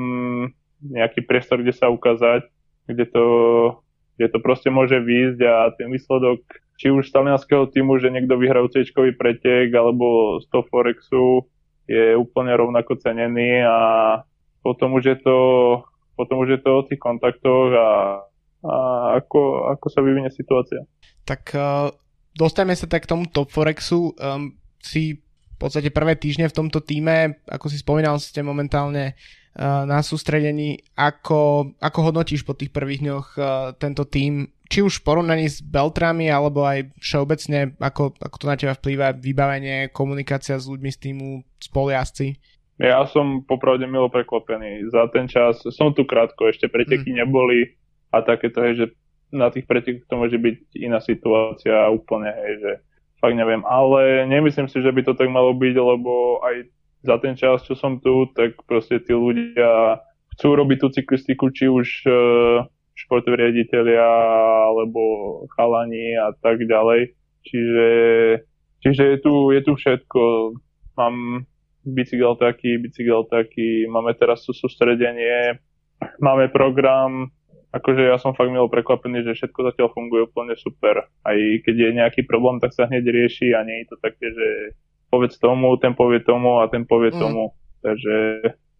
nejaký 0.85 1.25
priestor, 1.25 1.65
kde 1.65 1.73
sa 1.77 1.93
ukázať, 1.93 2.45
kde 2.89 3.05
to, 3.09 3.25
kde 4.17 4.27
to 4.29 4.39
proste 4.45 4.69
môže 4.69 4.99
výjsť 5.01 5.41
a 5.45 5.73
ten 5.77 5.89
výsledok 5.89 6.45
či 6.83 6.91
už 6.91 7.09
z 7.09 7.15
talianského 7.15 7.71
týmu, 7.71 8.03
že 8.03 8.11
niekto 8.11 8.35
vyhrá 8.35 8.59
c 8.67 8.83
pretek 9.15 9.71
alebo 9.71 10.39
z 10.43 10.51
toho 10.51 10.65
Forexu 10.67 11.47
je 11.87 12.19
úplne 12.19 12.51
rovnako 12.55 12.99
cenený 12.99 13.63
a 13.63 13.79
potom 14.63 14.99
už 14.99 15.05
je 15.15 15.17
to, 15.23 15.39
potom 16.19 16.43
už 16.43 16.59
je 16.59 16.61
to 16.63 16.71
o 16.83 16.87
tých 16.87 16.99
kontaktoch 16.99 17.71
a, 17.75 17.91
a 18.67 18.75
ako, 19.23 19.71
ako 19.79 19.87
sa 19.91 20.01
vyvinie 20.03 20.31
situácia. 20.35 20.83
Tak 21.23 21.43
uh, 21.55 21.91
dostaneme 22.35 22.75
sa 22.75 22.91
tak 22.91 23.07
k 23.07 23.11
tomu 23.11 23.31
Top 23.31 23.51
Forexu. 23.51 24.15
Um, 24.19 24.59
si 24.83 25.23
v 25.23 25.57
podstate 25.59 25.95
prvé 25.95 26.19
týždne 26.19 26.51
v 26.51 26.57
tomto 26.59 26.83
týme, 26.83 27.39
ako 27.47 27.71
si 27.71 27.79
spomínal, 27.79 28.19
ste 28.19 28.43
momentálne 28.43 29.15
na 29.59 30.01
sústredení. 30.01 30.81
Ako, 30.97 31.73
ako 31.77 31.99
hodnotíš 32.09 32.49
po 32.49 32.57
tých 32.57 32.73
prvých 32.73 33.05
dňoch 33.05 33.27
uh, 33.37 33.45
tento 33.77 34.09
tým? 34.09 34.49
či 34.73 34.81
už 34.81 35.05
v 35.05 35.05
porovnaní 35.05 35.53
s 35.53 35.61
Beltrami, 35.61 36.33
alebo 36.33 36.65
aj 36.65 36.97
všeobecne, 36.97 37.77
ako, 37.77 38.17
ako 38.17 38.37
to 38.41 38.47
na 38.49 38.57
teba 38.57 38.73
vplýva 38.73 39.13
vybavenie, 39.13 39.93
komunikácia 39.93 40.57
s 40.57 40.65
ľuďmi 40.65 40.89
z 40.89 40.99
týmu, 40.99 41.29
spoliazci? 41.61 42.41
Ja 42.81 43.05
som 43.05 43.45
popravde 43.45 43.85
milo 43.85 44.09
prekvapený. 44.09 44.89
Za 44.89 45.13
ten 45.13 45.29
čas, 45.29 45.61
som 45.77 45.93
tu 45.93 46.09
krátko, 46.09 46.49
ešte 46.49 46.73
preteky 46.73 47.13
mm. 47.13 47.17
neboli 47.21 47.77
a 48.17 48.25
takéto, 48.25 48.65
hej, 48.65 48.73
že 48.81 48.87
na 49.29 49.53
tých 49.53 49.69
pretekoch 49.69 50.09
to 50.09 50.17
môže 50.17 50.41
byť 50.41 50.57
iná 50.81 51.05
situácia 51.05 51.93
úplne, 51.93 52.33
hej, 52.33 52.53
že 52.65 52.73
fakt 53.21 53.37
neviem. 53.37 53.61
Ale 53.69 54.25
nemyslím 54.25 54.73
si, 54.73 54.81
že 54.81 54.89
by 54.89 55.05
to 55.05 55.13
tak 55.13 55.29
malo 55.29 55.53
byť, 55.53 55.75
lebo 55.77 56.41
aj 56.49 56.72
za 57.03 57.19
ten 57.19 57.35
čas, 57.35 57.67
čo 57.67 57.75
som 57.75 57.99
tu, 57.99 58.31
tak 58.33 58.59
proste 58.67 59.03
tí 59.03 59.13
ľudia 59.13 59.99
chcú 60.39 60.49
robiť 60.55 60.79
tú 60.81 60.89
cyklistiku, 60.95 61.51
či 61.51 61.69
už 61.69 61.89
uh, 62.09 62.65
športoví 62.95 63.37
riaditeľia 63.37 64.07
alebo 64.71 65.03
chalani 65.59 66.17
a 66.17 66.31
tak 66.39 66.63
ďalej. 66.63 67.13
Čiže, 67.43 67.89
čiže 68.87 69.03
je, 69.03 69.17
tu, 69.19 69.35
je 69.51 69.61
tu 69.67 69.73
všetko. 69.75 70.21
Mám 70.95 71.45
bicykel 71.83 72.39
taký, 72.39 72.79
bicykel 72.79 73.27
taký, 73.27 73.91
máme 73.91 74.15
teraz 74.15 74.47
to 74.47 74.55
sústredenie 74.55 75.59
máme 76.19 76.49
program, 76.49 77.31
akože 77.73 78.03
ja 78.11 78.17
som 78.19 78.35
fakt 78.35 78.51
milo 78.51 78.69
prekvapený, 78.69 79.25
že 79.25 79.37
všetko 79.39 79.73
zatiaľ 79.73 79.89
funguje 79.95 80.27
úplne 80.29 80.55
super. 80.59 81.07
Aj 81.23 81.39
keď 81.65 81.75
je 81.75 81.99
nejaký 81.99 82.23
problém, 82.27 82.59
tak 82.59 82.75
sa 82.75 82.89
hneď 82.91 83.05
rieši 83.07 83.55
a 83.55 83.65
nie 83.65 83.85
je 83.85 83.87
to 83.95 83.97
také, 84.03 84.27
že 84.33 84.49
povedz 85.13 85.37
tomu, 85.37 85.77
ten 85.77 85.93
povie 85.93 86.25
tomu 86.25 86.65
a 86.65 86.73
ten 86.73 86.89
povie 86.89 87.13
mm. 87.13 87.21
tomu. 87.21 87.53
Takže 87.85 88.15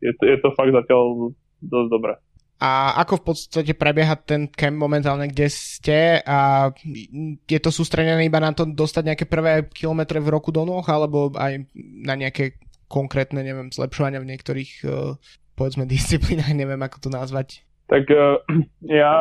je 0.01 0.13
to, 0.17 0.23
je 0.25 0.37
to 0.41 0.49
fakt 0.57 0.73
zatiaľ 0.73 1.37
dosť 1.61 1.89
dobré. 1.93 2.17
A 2.63 2.95
ako 3.03 3.19
v 3.19 3.25
podstate 3.35 3.73
prebieha 3.75 4.15
ten 4.23 4.47
camp 4.47 4.79
momentálne, 4.79 5.27
kde 5.27 5.51
ste 5.51 6.23
a 6.23 6.71
je 7.43 7.59
to 7.59 7.75
sústredené 7.75 8.23
iba 8.23 8.39
na 8.39 8.55
to 8.55 8.63
dostať 8.63 9.03
nejaké 9.03 9.25
prvé 9.27 9.67
kilometre 9.67 10.23
v 10.23 10.31
roku 10.31 10.55
do 10.55 10.63
noh, 10.63 10.87
alebo 10.87 11.35
aj 11.35 11.67
na 12.07 12.15
nejaké 12.15 12.63
konkrétne, 12.87 13.43
neviem, 13.43 13.75
zlepšovania 13.75 14.23
v 14.23 14.31
niektorých, 14.31 14.73
uh, 14.87 15.19
povedzme, 15.59 15.91
disciplínach, 15.91 16.55
neviem 16.55 16.79
ako 16.79 17.03
to 17.03 17.11
nazvať? 17.11 17.67
Tak 17.91 18.07
uh, 18.15 18.39
ja, 19.03 19.15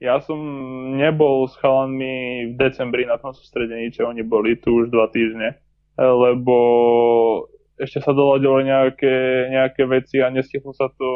ja 0.00 0.16
som 0.24 0.40
nebol 0.96 1.44
s 1.44 1.60
chalanmi 1.60 2.48
v 2.50 2.54
decembri 2.56 3.04
na 3.04 3.20
tom 3.20 3.36
sústredení, 3.36 3.92
čo 3.92 4.08
oni 4.08 4.24
boli 4.24 4.56
tu 4.64 4.80
už 4.80 4.88
dva 4.88 5.12
týždne, 5.12 5.60
lebo 5.98 6.56
ešte 7.78 8.02
sa 8.02 8.14
doladilo 8.14 8.62
nejaké, 8.62 9.48
nejaké 9.50 9.82
veci 9.90 10.22
a 10.22 10.30
nestihlo 10.30 10.70
sa 10.74 10.90
to 10.94 11.10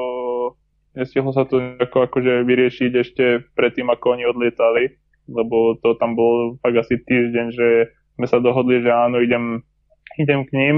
nestihlo 0.99 1.31
sa 1.31 1.47
to 1.47 1.63
nejako 1.63 2.11
akože 2.11 2.43
vyriešiť 2.43 2.93
ešte 2.99 3.25
predtým, 3.55 3.87
ako 3.87 4.19
oni 4.19 4.25
odlietali, 4.27 4.99
lebo 5.31 5.79
to 5.79 5.95
tam 5.95 6.19
bolo 6.19 6.59
fakt 6.59 6.75
asi 6.75 6.99
týždeň, 6.99 7.47
že 7.55 7.69
sme 8.19 8.27
sa 8.27 8.43
dohodli, 8.43 8.83
že 8.83 8.91
áno, 8.91 9.23
idem, 9.23 9.63
idem 10.19 10.43
k 10.43 10.51
ním 10.59 10.77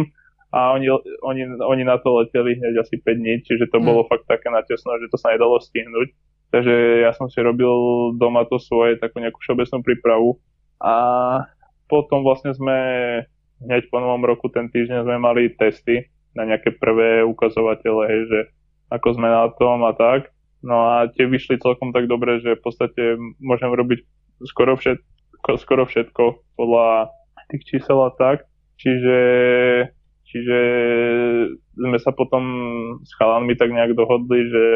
a 0.52 0.76
oni, 0.76 0.92
oni, 1.24 1.42
oni 1.62 1.82
na 1.88 1.96
to 1.96 2.20
leteli 2.20 2.58
hneď 2.58 2.84
asi 2.84 3.00
5 3.00 3.16
dní, 3.16 3.34
čiže 3.48 3.72
to 3.72 3.80
mm. 3.80 3.84
bolo 3.86 4.04
fakt 4.10 4.28
také 4.28 4.52
natesno, 4.52 4.92
že 5.00 5.08
to 5.08 5.16
sa 5.16 5.32
nedalo 5.32 5.56
stihnúť. 5.56 6.12
Takže 6.50 7.06
ja 7.06 7.14
som 7.14 7.30
si 7.30 7.38
robil 7.38 7.70
doma 8.18 8.42
to 8.44 8.58
svoje, 8.58 8.98
takú 8.98 9.22
nejakú 9.22 9.38
všeobecnú 9.38 9.86
prípravu 9.86 10.42
a 10.82 10.94
potom 11.86 12.26
vlastne 12.26 12.50
sme 12.50 12.78
hneď 13.60 13.92
po 13.92 14.00
novom 14.00 14.24
roku 14.24 14.48
ten 14.48 14.72
týždeň 14.72 15.04
sme 15.04 15.16
mali 15.20 15.52
testy 15.52 16.08
na 16.32 16.46
nejaké 16.46 16.74
prvé 16.78 17.26
ukazovatele, 17.26 18.04
že 18.26 18.38
ako 18.90 19.18
sme 19.18 19.28
na 19.30 19.50
tom 19.54 19.84
a 19.86 19.92
tak. 19.94 20.32
No 20.60 20.92
a 20.92 21.08
tie 21.08 21.24
vyšli 21.24 21.62
celkom 21.62 21.94
tak 21.96 22.10
dobre, 22.10 22.40
že 22.44 22.58
v 22.58 22.62
podstate 22.62 23.02
môžem 23.40 23.72
robiť 23.72 24.04
skoro 24.44 24.76
všetko, 24.76 25.50
skoro 25.56 25.88
všetko 25.88 26.24
podľa 26.56 27.08
tých 27.48 27.62
čísel 27.66 27.98
a 28.04 28.10
tak. 28.12 28.44
Čiže, 28.80 29.20
čiže 30.28 30.58
sme 31.76 31.98
sa 32.00 32.12
potom 32.12 32.44
s 33.04 33.12
chalanmi 33.16 33.56
tak 33.56 33.72
nejak 33.72 33.92
dohodli, 33.92 34.48
že, 34.48 34.66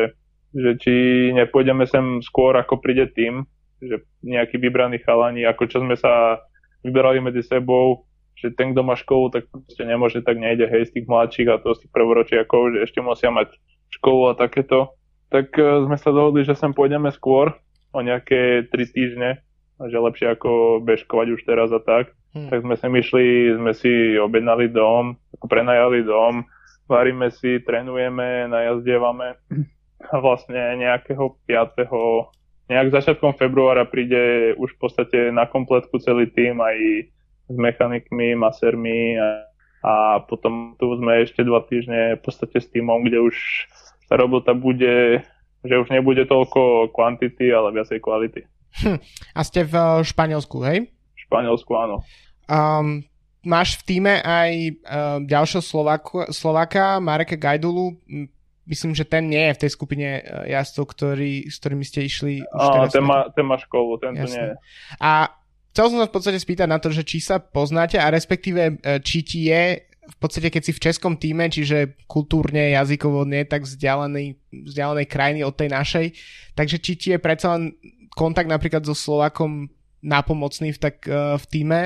že 0.57 0.71
či 0.81 0.95
nepôjdeme 1.33 1.85
sem 1.89 2.21
skôr, 2.21 2.57
ako 2.57 2.81
príde 2.81 3.09
tým, 3.13 3.45
že 3.81 4.05
nejaký 4.25 4.61
vybraný 4.61 5.01
chalani, 5.05 5.45
ako 5.45 5.69
čo 5.69 5.81
sme 5.81 5.97
sa 5.97 6.41
vyberali 6.85 7.21
medzi 7.21 7.45
sebou, 7.45 8.05
že 8.35 8.51
ten, 8.53 8.75
kto 8.75 8.83
má 8.83 8.99
školu, 8.99 9.31
tak 9.31 9.47
proste 9.51 9.85
nemôže, 9.87 10.21
tak 10.21 10.37
nejde, 10.37 10.67
hej, 10.67 10.91
z 10.91 11.01
tých 11.01 11.07
mladších 11.07 11.49
a 11.49 11.63
to 11.63 11.75
z 11.75 11.87
tých 11.87 11.93
prvoročiakov, 11.95 12.75
že 12.75 12.79
ešte 12.85 13.01
musia 13.01 13.31
mať 13.31 13.55
školu 13.95 14.31
a 14.31 14.39
takéto, 14.39 14.95
tak 15.31 15.55
e, 15.55 15.87
sme 15.87 15.97
sa 15.97 16.11
dohodli, 16.11 16.43
že 16.43 16.59
sem 16.59 16.75
pôjdeme 16.75 17.15
skôr, 17.15 17.55
o 17.95 18.03
nejaké 18.03 18.67
3 18.69 18.75
týždne, 18.91 19.31
že 19.79 19.97
lepšie 20.03 20.35
ako 20.35 20.83
bežkovať 20.83 21.27
už 21.39 21.41
teraz 21.47 21.71
a 21.71 21.79
tak. 21.79 22.11
Hmm. 22.35 22.51
Tak 22.51 22.67
sme 22.67 22.75
sem 22.75 22.93
išli, 22.99 23.55
sme 23.55 23.73
si 23.79 24.19
objednali 24.19 24.67
dom, 24.75 25.15
prenajali 25.47 26.03
dom, 26.03 26.43
varíme 26.91 27.31
si, 27.31 27.63
trénujeme, 27.63 28.51
najazdievame 28.51 29.39
a 30.13 30.15
vlastne 30.19 30.59
nejakého 30.83 31.39
5. 31.47 32.67
nejak 32.67 32.91
začiatkom 32.91 33.39
februára 33.39 33.87
príde 33.87 34.53
už 34.59 34.75
v 34.75 34.79
podstate 34.83 35.19
na 35.31 35.47
kompletku 35.47 36.03
celý 36.03 36.27
tým 36.35 36.59
aj 36.59 36.77
s 37.49 37.57
mechanikmi, 37.57 38.33
masermi 38.35 39.21
a, 39.21 39.29
a 39.85 39.93
potom 40.25 40.77
tu 40.81 40.97
sme 40.97 41.25
ešte 41.25 41.45
dva 41.45 41.61
týždne 41.69 42.17
v 42.17 42.23
podstate 42.25 42.57
s 42.61 42.71
týmom, 42.73 43.05
kde 43.05 43.21
už 43.21 43.37
tá 44.09 44.17
robota 44.17 44.57
bude, 44.57 45.21
že 45.65 45.75
už 45.81 45.89
nebude 45.93 46.25
toľko 46.29 46.93
kvantity, 46.93 47.53
ale 47.53 47.73
viacej 47.77 48.01
kvality. 48.01 48.49
Hm. 48.85 48.99
A 49.37 49.41
ste 49.47 49.63
v 49.65 49.75
eh, 49.75 50.03
Španielsku, 50.03 50.57
hej? 50.65 50.89
V 50.91 51.21
Španielsku, 51.31 51.73
áno. 51.79 52.03
Um, 52.45 53.01
máš 53.47 53.81
v 53.81 53.97
týme 53.97 54.21
aj 54.21 54.51
uh, 54.53 55.19
ďalšieho 55.25 55.65
Slováku, 55.65 56.29
Slováka, 56.29 57.01
Mareka 57.01 57.39
Gajdulu. 57.39 57.97
Myslím, 58.65 58.97
že 58.97 59.05
ten 59.05 59.29
nie 59.29 59.41
je 59.53 59.57
v 59.57 59.61
tej 59.65 59.71
skupine 59.73 60.09
uh, 60.21 60.45
jazdcov, 60.49 60.85
ktorý, 60.97 61.49
s 61.49 61.57
ktorými 61.61 61.85
ste 61.85 62.05
išli. 62.05 62.45
Už 62.45 62.67
Áno, 62.73 62.89
ten 62.93 63.05
má, 63.05 63.29
ten 63.33 63.45
má 63.47 63.57
školu, 63.57 63.97
ten 64.01 64.13
tu 64.17 64.29
nie 64.29 64.45
je. 64.53 64.57
A 65.01 65.33
chcel 65.75 65.91
som 65.91 65.99
sa 65.99 66.07
v 66.07 66.15
podstate 66.15 66.39
spýtať 66.39 66.71
na 66.71 66.79
to, 66.79 66.95
že 66.95 67.03
či 67.03 67.19
sa 67.19 67.43
poznáte 67.43 67.99
a 67.99 68.07
respektíve 68.15 68.79
či 69.03 69.27
ti 69.27 69.51
je 69.51 69.83
v 70.05 70.17
podstate 70.21 70.53
keď 70.53 70.63
si 70.63 70.73
v 70.77 70.85
českom 70.85 71.17
týme, 71.17 71.49
čiže 71.49 71.97
kultúrne, 72.05 72.77
jazykovo 72.77 73.25
nie 73.25 73.49
tak 73.49 73.65
vzdialenej, 73.65 74.37
vzdialenej 74.53 75.07
krajiny 75.09 75.41
od 75.43 75.57
tej 75.57 75.73
našej, 75.73 76.07
takže 76.53 76.77
či 76.81 76.93
ti 76.97 77.09
je 77.17 77.19
predsa 77.19 77.57
len 77.57 77.73
kontakt 78.13 78.49
napríklad 78.49 78.85
so 78.85 78.95
Slovakom 78.95 79.73
napomocný 80.05 80.77
v, 80.77 80.79
tak, 80.79 81.09
uh, 81.09 81.41
v 81.41 81.45
týme, 81.49 81.83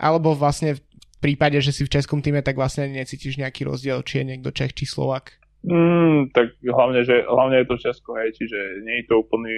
alebo 0.00 0.32
vlastne 0.32 0.80
v 0.80 0.82
prípade, 1.20 1.60
že 1.60 1.74
si 1.74 1.82
v 1.84 1.92
českom 1.92 2.24
týme, 2.24 2.40
tak 2.40 2.56
vlastne 2.56 2.88
necítiš 2.88 3.36
nejaký 3.36 3.68
rozdiel, 3.68 4.00
či 4.02 4.22
je 4.22 4.28
niekto 4.34 4.54
Čech 4.54 4.72
či 4.72 4.88
Slovak? 4.88 5.37
Mm, 5.66 6.30
tak 6.30 6.54
hlavne, 6.62 7.02
že, 7.02 7.26
hlavne 7.26 7.58
je 7.60 7.66
to 7.66 7.82
Česko, 7.82 8.14
hej, 8.14 8.30
čiže 8.30 8.86
nie 8.86 9.02
je 9.02 9.10
to 9.10 9.26
úplný, 9.26 9.52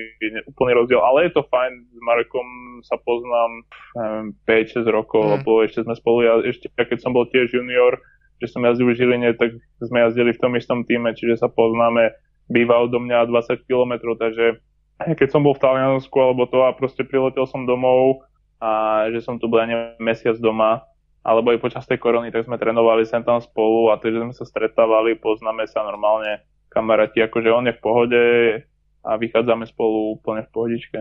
úplný 0.49 0.73
rozdiel, 0.73 1.05
ale 1.05 1.29
je 1.29 1.37
to 1.37 1.45
fajn, 1.45 1.73
s 1.77 1.99
Markom 2.01 2.49
sa 2.81 2.97
poznám 3.05 3.53
neviem, 4.01 4.27
5-6 4.49 4.89
rokov, 4.89 5.23
mm. 5.29 5.33
lebo 5.37 5.51
ešte 5.61 5.85
sme 5.85 5.93
spolu, 5.93 6.19
ja, 6.25 6.41
ešte 6.41 6.73
keď 6.73 6.99
som 7.05 7.13
bol 7.13 7.29
tiež 7.29 7.53
junior, 7.53 8.01
že 8.41 8.49
som 8.49 8.65
jazdil 8.65 8.89
v 8.89 8.97
Žiline, 8.97 9.37
tak 9.37 9.61
sme 9.85 10.01
jazdili 10.09 10.33
v 10.33 10.41
tom 10.41 10.57
istom 10.57 10.89
týme, 10.89 11.13
čiže 11.13 11.45
sa 11.45 11.53
poznáme, 11.53 12.17
býva 12.49 12.81
odo 12.81 12.97
mňa 12.97 13.29
20 13.29 13.69
km, 13.69 14.17
takže 14.17 14.57
keď 15.05 15.29
som 15.29 15.45
bol 15.45 15.53
v 15.53 15.63
Taliansku 15.63 16.17
alebo 16.17 16.49
to 16.49 16.65
a 16.65 16.73
proste 16.73 17.05
priletel 17.05 17.45
som 17.45 17.69
domov 17.69 18.25
a 18.61 19.05
že 19.13 19.21
som 19.25 19.37
tu 19.37 19.49
bol, 19.49 19.61
neviem, 19.65 19.97
mesiac 20.01 20.37
doma, 20.41 20.85
alebo 21.21 21.53
aj 21.53 21.61
počas 21.61 21.85
tej 21.85 22.01
korony, 22.01 22.33
tak 22.33 22.49
sme 22.49 22.57
trénovali 22.57 23.05
sem 23.05 23.21
tam 23.21 23.41
spolu 23.45 23.93
a 23.93 24.01
takže 24.01 24.25
sme 24.25 24.35
sa 24.35 24.45
stretávali, 24.49 25.21
poznáme 25.21 25.69
sa 25.69 25.85
normálne 25.85 26.41
kamaráti, 26.73 27.21
akože 27.21 27.51
on 27.53 27.69
je 27.69 27.77
v 27.77 27.83
pohode 27.85 28.23
a 29.05 29.11
vychádzame 29.17 29.69
spolu 29.69 30.17
úplne 30.17 30.49
v 30.49 30.53
pohodičke. 30.53 30.99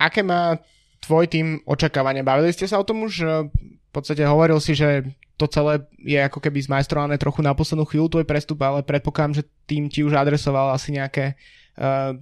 Aké 0.00 0.26
má 0.26 0.58
tvoj 1.02 1.28
tým 1.30 1.62
očakávanie? 1.66 2.26
Bavili 2.26 2.50
ste 2.50 2.66
sa 2.66 2.80
o 2.80 2.86
tom 2.86 3.04
už? 3.06 3.46
V 3.50 3.90
podstate 3.90 4.22
hovoril 4.22 4.58
si, 4.62 4.74
že 4.74 5.02
to 5.34 5.50
celé 5.50 5.82
je 5.98 6.20
ako 6.20 6.38
keby 6.38 6.60
zmajstrované 6.62 7.16
trochu 7.16 7.40
na 7.40 7.56
poslednú 7.56 7.88
chvíľu 7.88 8.12
tvoj 8.12 8.26
prestup, 8.28 8.60
ale 8.62 8.86
predpokladám, 8.86 9.40
že 9.40 9.48
tým 9.66 9.88
ti 9.88 10.04
už 10.04 10.14
adresoval 10.14 10.70
asi 10.76 10.94
nejaké 10.94 11.34
uh, 11.80 12.12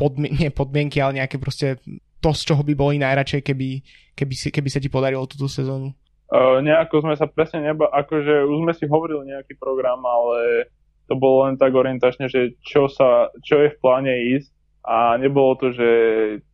podmi- 0.00 0.32
nie 0.32 0.48
podmienky, 0.48 0.98
ale 0.98 1.20
nejaké 1.20 1.36
proste 1.36 1.76
to, 2.18 2.30
z 2.32 2.42
čoho 2.48 2.64
by 2.64 2.72
boli 2.72 2.96
najradšej, 2.96 3.44
keby, 3.44 3.84
keby, 4.16 4.34
si, 4.34 4.48
keby 4.48 4.68
sa 4.72 4.80
ti 4.80 4.88
podarilo 4.88 5.28
túto 5.28 5.46
sezónu. 5.46 5.92
Uh, 6.26 6.58
nejako 6.58 7.06
sme 7.06 7.14
sa 7.14 7.30
presne 7.30 7.70
neba, 7.70 7.86
akože 7.86 8.50
už 8.50 8.56
sme 8.66 8.72
si 8.74 8.84
hovorili 8.90 9.30
nejaký 9.30 9.54
program, 9.62 10.02
ale 10.02 10.66
to 11.06 11.14
bolo 11.14 11.46
len 11.46 11.54
tak 11.54 11.70
orientačne, 11.70 12.26
že 12.26 12.58
čo, 12.66 12.90
sa, 12.90 13.30
čo 13.46 13.62
je 13.62 13.70
v 13.70 13.78
pláne 13.78 14.10
ísť 14.34 14.50
a 14.82 15.14
nebolo 15.22 15.54
to, 15.54 15.70
že 15.70 15.90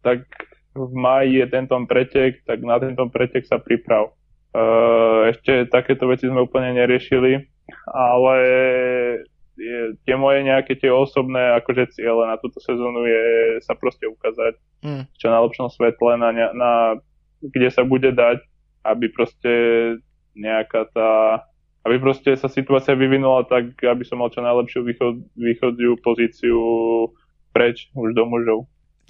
tak 0.05 0.29
v 0.77 0.93
maji 0.93 1.41
je 1.41 1.47
tento 1.49 1.77
pretek, 1.89 2.45
tak 2.45 2.61
na 2.61 2.77
tento 2.81 3.09
pretek 3.09 3.49
sa 3.49 3.57
priprav. 3.57 4.13
Uh, 4.53 5.33
ešte 5.33 5.65
takéto 5.73 6.05
veci 6.05 6.29
sme 6.29 6.45
úplne 6.45 6.77
neriešili, 6.77 7.41
ale 7.89 8.37
je, 9.57 9.97
tie 10.05 10.17
moje 10.21 10.45
nejaké 10.45 10.77
tie 10.77 10.93
osobné 10.93 11.57
akože 11.61 11.97
ciele 11.97 12.29
na 12.29 12.37
túto 12.37 12.61
sezónu 12.61 13.09
je 13.09 13.25
sa 13.65 13.77
proste 13.77 14.09
ukázať 14.09 14.57
mm. 14.85 15.03
čo 15.17 15.27
na 15.33 15.41
lepšom 15.45 15.73
svetle, 15.73 16.21
na, 16.21 16.31
na, 16.53 16.73
kde 17.41 17.69
sa 17.73 17.85
bude 17.85 18.13
dať 18.13 18.45
aby 18.85 19.07
proste 19.11 19.53
nejaká 20.35 20.89
tá 20.93 21.11
aby 21.83 21.99
proste 21.99 22.39
sa 22.39 22.47
situácia 22.47 22.95
vyvinula 22.95 23.43
tak, 23.51 23.75
aby 23.83 24.07
som 24.07 24.23
mal 24.23 24.31
čo 24.31 24.39
najlepšiu 24.39 24.87
východ, 24.87 25.15
východziu 25.35 25.99
pozíciu 25.99 26.59
preč 27.51 27.91
už 27.99 28.15
do 28.15 28.23
mužov. 28.23 28.59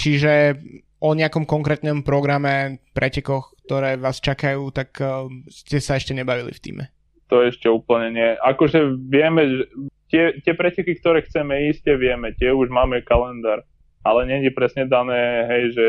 Čiže 0.00 0.56
o 1.04 1.12
nejakom 1.12 1.44
konkrétnom 1.44 2.00
programe, 2.00 2.80
pretekoch, 2.96 3.52
ktoré 3.68 4.00
vás 4.00 4.24
čakajú, 4.24 4.72
tak 4.72 4.96
uh, 5.04 5.28
ste 5.52 5.84
sa 5.84 6.00
ešte 6.00 6.16
nebavili 6.16 6.50
v 6.50 6.62
týme? 6.64 6.84
To 7.28 7.44
ešte 7.44 7.68
úplne 7.68 8.08
nie. 8.12 8.30
Akože 8.40 8.96
vieme, 9.04 9.40
že 9.44 9.62
tie, 10.08 10.24
tie 10.40 10.54
preteky, 10.56 10.96
ktoré 10.96 11.24
chceme 11.28 11.68
ísť, 11.72 11.92
tie 11.92 11.96
vieme, 12.00 12.32
tie 12.36 12.56
už 12.56 12.72
máme 12.72 13.04
kalendár, 13.04 13.64
ale 14.00 14.20
nie 14.28 14.48
je 14.48 14.52
presne 14.52 14.88
dané, 14.88 15.44
hej, 15.48 15.64
že 15.76 15.86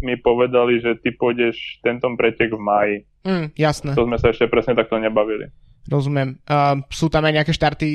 mi 0.00 0.16
povedali, 0.16 0.80
že 0.80 0.96
ty 1.00 1.12
pôjdeš 1.12 1.80
tento 1.84 2.08
pretek 2.16 2.52
v 2.52 2.60
maji. 2.60 2.96
Mm, 3.24 3.46
jasné. 3.56 3.92
To 3.96 4.08
sme 4.08 4.16
sa 4.16 4.32
ešte 4.32 4.48
presne 4.48 4.76
takto 4.76 4.96
nebavili. 4.96 5.52
Rozumiem. 5.88 6.40
Uh, 6.44 6.80
sú 6.92 7.08
tam 7.08 7.24
aj 7.28 7.40
nejaké 7.40 7.52
štarty 7.52 7.88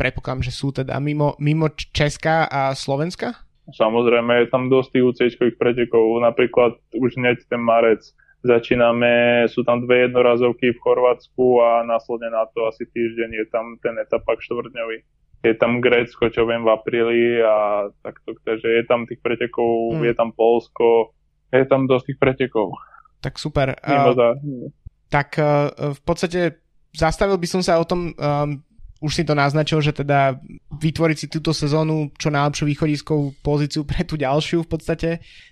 predpokladám, 0.00 0.46
že 0.46 0.52
sú 0.56 0.72
teda 0.72 0.96
mimo, 0.96 1.36
mimo 1.36 1.68
Česka 1.74 2.48
a 2.48 2.72
Slovenska? 2.72 3.36
Samozrejme, 3.70 4.42
je 4.42 4.46
tam 4.50 4.72
dosť 4.72 4.88
tých 4.96 5.04
UCčkových 5.04 5.56
pretekov, 5.60 6.02
napríklad 6.24 6.80
už 6.96 7.20
hneď 7.20 7.44
ten 7.46 7.62
marec 7.62 8.02
začíname, 8.40 9.44
sú 9.52 9.60
tam 9.68 9.84
dve 9.84 10.08
jednorazovky 10.08 10.72
v 10.72 10.82
Chorvátsku 10.82 11.60
a 11.60 11.84
následne 11.84 12.32
na 12.32 12.48
to 12.48 12.64
asi 12.66 12.88
týždeň 12.88 13.30
je 13.36 13.46
tam 13.52 13.76
ten 13.84 14.00
etapak 14.00 14.40
štvrtňový. 14.40 15.04
Je 15.40 15.54
tam 15.56 15.80
Grécko, 15.80 16.28
čo 16.28 16.44
viem, 16.44 16.64
v 16.64 16.72
apríli 16.72 17.40
a 17.40 17.88
takto, 18.04 18.36
takže 18.44 18.80
je 18.80 18.84
tam 18.84 19.08
tých 19.08 19.20
pretekov, 19.24 19.96
hmm. 19.96 20.04
je 20.04 20.14
tam 20.16 20.32
Polsko, 20.32 21.16
je 21.52 21.66
tam 21.66 21.90
dosť 21.90 22.04
tých 22.14 22.18
pretekov. 22.18 22.78
Tak 23.20 23.36
super. 23.36 23.76
Uh, 23.84 24.70
tak 25.10 25.36
uh, 25.36 25.70
v 25.92 26.00
podstate 26.06 26.62
zastavil 26.94 27.36
by 27.36 27.48
som 27.50 27.60
sa 27.60 27.76
o 27.76 27.84
tom, 27.84 28.14
um, 28.14 28.62
už 29.02 29.12
si 29.12 29.24
to 29.26 29.34
naznačil, 29.34 29.80
že 29.82 29.96
teda 29.96 30.38
vytvoriť 30.70 31.16
si 31.16 31.26
túto 31.26 31.50
sezónu 31.50 32.12
čo 32.16 32.30
najlepšiu 32.30 32.64
východiskovú 32.68 33.34
pozíciu 33.44 33.82
pre 33.84 34.06
tú 34.06 34.16
ďalšiu 34.16 34.64
v 34.64 34.70
podstate. 34.70 35.10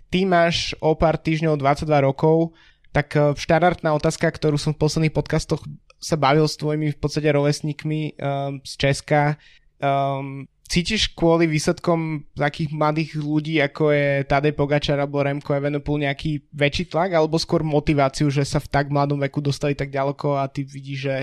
Ty 0.08 0.18
máš 0.24 0.72
o 0.80 0.96
pár 0.96 1.20
týždňov 1.20 1.60
22 1.60 2.08
rokov, 2.08 2.56
tak 2.94 3.12
uh, 3.18 3.36
štandardná 3.36 3.92
otázka, 3.92 4.30
ktorú 4.30 4.56
som 4.56 4.72
v 4.72 4.80
posledných 4.80 5.14
podcastoch 5.14 5.60
sa 5.98 6.14
bavil 6.14 6.46
s 6.46 6.54
tvojimi 6.56 6.94
v 6.94 6.98
podstate 6.98 7.28
rovesníkmi 7.34 8.14
um, 8.16 8.62
z 8.62 8.72
Česka, 8.78 9.34
um, 9.82 10.46
cítiš 10.68 11.16
kvôli 11.16 11.48
výsledkom 11.48 12.28
takých 12.36 12.70
mladých 12.76 13.16
ľudí, 13.16 13.56
ako 13.64 13.88
je 13.90 14.28
Tadej 14.28 14.52
Pogačar 14.52 15.00
alebo 15.00 15.24
Remko 15.24 15.56
Evenepoel 15.56 16.04
nejaký 16.04 16.44
väčší 16.52 16.92
tlak, 16.92 17.16
alebo 17.16 17.40
skôr 17.40 17.64
motiváciu, 17.64 18.28
že 18.28 18.44
sa 18.44 18.60
v 18.60 18.68
tak 18.68 18.92
mladom 18.92 19.16
veku 19.16 19.40
dostali 19.40 19.72
tak 19.72 19.88
ďaleko 19.88 20.36
a 20.36 20.44
ty 20.52 20.68
vidíš, 20.68 20.98
že 21.00 21.16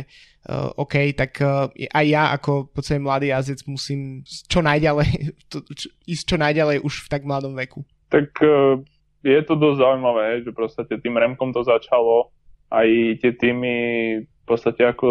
uh, 0.49 0.73
OK, 0.81 1.13
tak 1.13 1.37
uh, 1.45 1.69
aj 1.69 2.05
ja 2.09 2.33
ako 2.33 2.73
podstate 2.73 2.97
mladý 2.97 3.29
jazdec 3.29 3.61
musím 3.69 4.25
čo 4.25 4.65
najďalej, 4.65 5.09
to, 5.53 5.61
čo, 5.77 5.87
ísť 6.09 6.23
čo 6.25 6.37
najďalej 6.41 6.81
už 6.81 7.05
v 7.05 7.11
tak 7.13 7.21
mladom 7.21 7.53
veku. 7.53 7.85
Tak 8.09 8.33
uh, 8.41 8.81
je 9.21 9.41
to 9.45 9.53
dosť 9.53 9.77
zaujímavé, 9.77 10.41
že 10.41 10.51
proste 10.57 10.81
tým 10.89 11.21
Remkom 11.21 11.53
to 11.53 11.61
začalo, 11.61 12.33
aj 12.73 12.89
tie 13.21 13.31
týmy 13.37 13.75
v 14.25 14.45
podstate 14.45 14.85
ako 14.85 15.07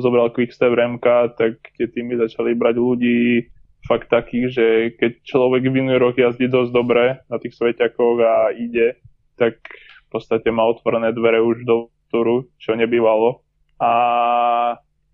zobral 0.00 0.32
Quickstep 0.32 0.72
Remka, 0.72 1.32
tak 1.36 1.60
tie 1.76 1.88
týmy 1.88 2.16
začali 2.16 2.56
brať 2.56 2.76
ľudí 2.80 3.48
fakt 3.86 4.10
taký, 4.10 4.50
že 4.50 4.96
keď 4.98 5.22
človek 5.22 5.68
minulý 5.70 5.98
rok 6.00 6.16
jazdí 6.18 6.50
dosť 6.50 6.70
dobre 6.74 7.04
na 7.30 7.36
tých 7.38 7.54
sveťakoch 7.54 8.18
a 8.24 8.34
ide, 8.56 8.98
tak 9.38 9.60
v 10.08 10.08
podstate 10.10 10.48
má 10.50 10.64
otvorené 10.66 11.12
dvere 11.14 11.38
už 11.44 11.62
do 11.68 11.76
túru, 12.08 12.48
čo 12.58 12.74
nebývalo. 12.74 13.44
A 13.78 13.92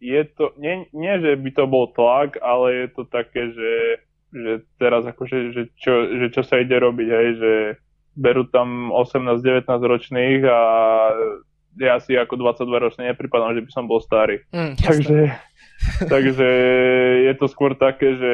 je 0.00 0.22
to, 0.36 0.54
nie, 0.56 0.88
nie, 0.94 1.14
že 1.20 1.36
by 1.36 1.50
to 1.52 1.64
bol 1.66 1.90
tlak, 1.92 2.40
ale 2.40 2.86
je 2.86 2.88
to 2.94 3.02
také, 3.08 3.52
že, 3.52 3.74
že 4.32 4.52
teraz 4.80 5.04
akože, 5.04 5.52
že 5.52 5.62
čo, 5.76 5.92
že 6.16 6.26
čo 6.32 6.42
sa 6.46 6.60
ide 6.62 6.76
robiť, 6.76 7.08
hej, 7.08 7.28
že 7.36 7.52
berú 8.14 8.46
tam 8.46 8.94
18-19 8.94 9.66
ročných 9.66 10.40
a 10.46 10.60
ja 11.78 11.98
si 11.98 12.14
ako 12.14 12.38
22 12.38 12.84
ročný 12.84 13.02
nepripadám, 13.10 13.58
že 13.58 13.64
by 13.66 13.70
som 13.70 13.84
bol 13.90 13.98
starý. 13.98 14.42
Mm, 14.54 14.74
Takže 14.78 15.34
Takže 15.98 16.48
je 17.28 17.34
to 17.36 17.46
skôr 17.50 17.74
také, 17.76 18.16
že 18.16 18.32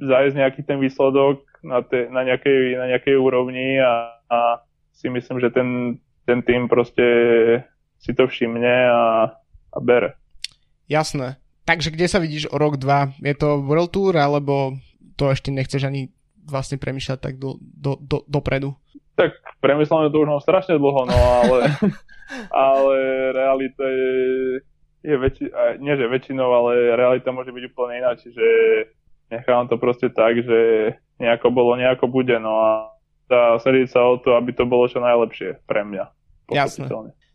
zájsť 0.00 0.36
nejaký 0.36 0.60
ten 0.66 0.78
výsledok 0.78 1.42
na, 1.64 1.80
te, 1.82 2.06
na, 2.10 2.22
nejakej, 2.26 2.78
na 2.78 2.86
nejakej 2.94 3.16
úrovni 3.16 3.80
a, 3.80 4.20
a 4.28 4.38
si 4.94 5.08
myslím, 5.08 5.40
že 5.40 5.50
ten, 5.50 5.98
ten 6.28 6.44
tým 6.44 6.68
proste 6.68 7.04
si 7.98 8.12
to 8.12 8.28
všimne 8.28 8.74
a, 8.90 9.32
a 9.72 9.78
bere. 9.80 10.20
Jasné. 10.86 11.40
Takže 11.64 11.88
kde 11.96 12.06
sa 12.06 12.20
vidíš 12.20 12.52
o 12.52 12.60
rok, 12.60 12.76
dva? 12.76 13.08
Je 13.24 13.32
to 13.32 13.64
World 13.64 13.96
Tour, 13.96 14.12
alebo 14.20 14.76
to 15.16 15.32
ešte 15.32 15.48
nechceš 15.48 15.88
ani 15.88 16.12
vlastne 16.44 16.76
premýšľať 16.76 17.18
tak 17.24 17.34
do, 17.40 17.56
do, 17.56 17.96
do, 17.96 18.20
dopredu? 18.28 18.76
Tak 19.14 19.38
premyslíme 19.62 20.10
to 20.10 20.26
už 20.26 20.28
mám 20.28 20.42
strašne 20.42 20.74
dlho, 20.74 21.06
no 21.06 21.14
ale, 21.14 21.70
ale 22.50 22.96
realita 23.30 23.86
je 23.86 24.58
je 25.04 25.16
väčši, 25.20 25.44
nie 25.84 25.94
že 26.00 26.08
väčšinou, 26.08 26.48
ale 26.48 26.96
realita 26.96 27.28
môže 27.28 27.52
byť 27.52 27.64
úplne 27.68 28.00
iná, 28.00 28.16
čiže 28.16 28.44
nechávam 29.28 29.68
to 29.68 29.76
proste 29.76 30.08
tak, 30.16 30.40
že 30.40 30.90
nejako 31.20 31.52
bolo, 31.52 31.76
nejako 31.76 32.08
bude, 32.08 32.32
no 32.40 32.56
a 32.56 32.70
dá 33.28 33.60
sadiť 33.60 33.86
sa 33.92 34.00
o 34.00 34.16
to, 34.16 34.32
aby 34.32 34.56
to 34.56 34.64
bolo 34.64 34.88
čo 34.88 35.04
najlepšie 35.04 35.60
pre 35.68 35.84
mňa. 35.84 36.04
Jasné. 36.48 36.88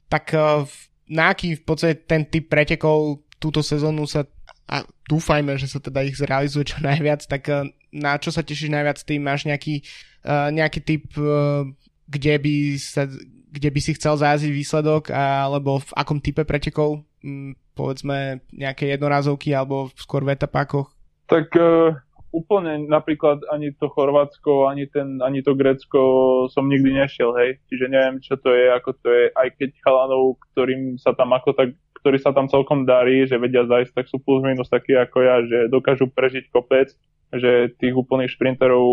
Tak 0.10 0.34
uh, 0.34 0.66
na 1.06 1.30
aký 1.30 1.62
v 1.62 1.64
podstate 1.64 2.02
ten 2.10 2.26
typ 2.26 2.50
pretekov 2.50 3.22
túto 3.38 3.62
sezónu 3.62 4.10
sa 4.10 4.26
a 4.70 4.86
dúfajme, 5.10 5.58
že 5.58 5.66
sa 5.66 5.82
teda 5.82 6.06
ich 6.06 6.18
zrealizuje 6.18 6.74
čo 6.74 6.78
najviac, 6.82 7.26
tak 7.30 7.46
uh, 7.54 7.70
na 7.94 8.18
čo 8.18 8.34
sa 8.34 8.42
tešíš 8.42 8.74
najviac, 8.74 8.98
ty 9.06 9.22
máš 9.22 9.46
nejaký, 9.46 9.86
uh, 9.86 10.09
nejaký 10.28 10.80
typ, 10.84 11.06
uh, 11.20 11.64
kde 12.10 12.36
by 12.40 12.56
sa 12.80 13.08
kde 13.50 13.70
by 13.74 13.80
si 13.82 13.98
chcel 13.98 14.14
zajazdiť 14.14 14.52
výsledok, 14.54 15.10
alebo 15.10 15.82
v 15.82 15.92
akom 15.98 16.22
type 16.22 16.46
pretekov 16.46 17.02
povedzme 17.74 18.46
nejaké 18.54 18.94
jednorázovky 18.94 19.58
alebo 19.58 19.90
skôr 19.98 20.22
v 20.22 20.38
etapákoch? 20.38 20.94
Tak 21.26 21.50
uh, 21.58 21.98
úplne 22.30 22.86
napríklad 22.86 23.42
ani 23.50 23.74
to 23.74 23.90
Chorvátsko, 23.90 24.70
ani, 24.70 24.86
ten, 24.86 25.18
ani 25.24 25.42
to 25.42 25.58
Grécko 25.58 26.02
som 26.54 26.70
nikdy 26.70 26.94
nešiel, 26.94 27.34
hej. 27.42 27.58
Čiže 27.74 27.86
neviem, 27.90 28.22
čo 28.22 28.38
to 28.38 28.54
je, 28.54 28.70
ako 28.70 28.92
to 29.02 29.10
je, 29.10 29.26
aj 29.34 29.48
keď 29.58 29.70
chalanov, 29.82 30.38
ktorým 30.54 31.02
sa 31.02 31.16
tam 31.18 31.34
ako 31.34 31.52
tak 31.58 31.70
ktorí 32.00 32.16
sa 32.16 32.32
tam 32.32 32.48
celkom 32.48 32.88
darí, 32.88 33.28
že 33.28 33.36
vedia 33.36 33.68
zajsť, 33.68 33.92
tak 33.92 34.08
sú 34.08 34.24
plus 34.24 34.40
minus 34.40 34.72
takí 34.72 34.96
ako 34.96 35.20
ja, 35.20 35.44
že 35.44 35.68
dokážu 35.68 36.08
prežiť 36.08 36.48
kopec, 36.48 36.96
že 37.34 37.74
tých 37.78 37.94
úplných 37.94 38.34
šprinterov 38.34 38.86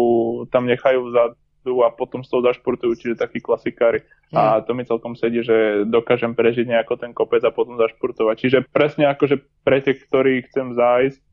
tam 0.52 0.68
nechajú 0.68 1.08
vzadu 1.08 1.74
a 1.82 1.88
potom 1.90 2.22
z 2.22 2.30
toho 2.30 2.46
zašportujú, 2.46 2.92
čiže 2.94 3.22
takí 3.22 3.40
klasikári. 3.40 4.04
Mm. 4.30 4.36
A 4.36 4.42
to 4.62 4.76
mi 4.76 4.86
celkom 4.86 5.16
sedí, 5.16 5.42
že 5.42 5.88
dokážem 5.88 6.36
prežiť 6.36 6.68
nejako 6.68 7.00
ten 7.00 7.16
kopec 7.16 7.42
a 7.42 7.54
potom 7.54 7.80
zašportovať. 7.80 8.36
Čiže 8.38 8.58
presne 8.70 9.08
akože 9.10 9.42
pretek, 9.66 10.04
ktorý 10.06 10.46
chcem 10.46 10.76
zájsť, 10.76 11.18
e, 11.18 11.26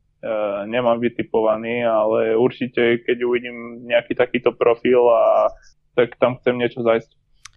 nemám 0.72 0.98
vytipovaný, 1.04 1.86
ale 1.86 2.34
určite, 2.40 3.04
keď 3.04 3.18
uvidím 3.28 3.86
nejaký 3.86 4.18
takýto 4.18 4.56
profil, 4.56 5.06
a, 5.12 5.52
tak 5.94 6.18
tam 6.18 6.42
chcem 6.42 6.58
niečo 6.58 6.82
zájsť. 6.82 7.10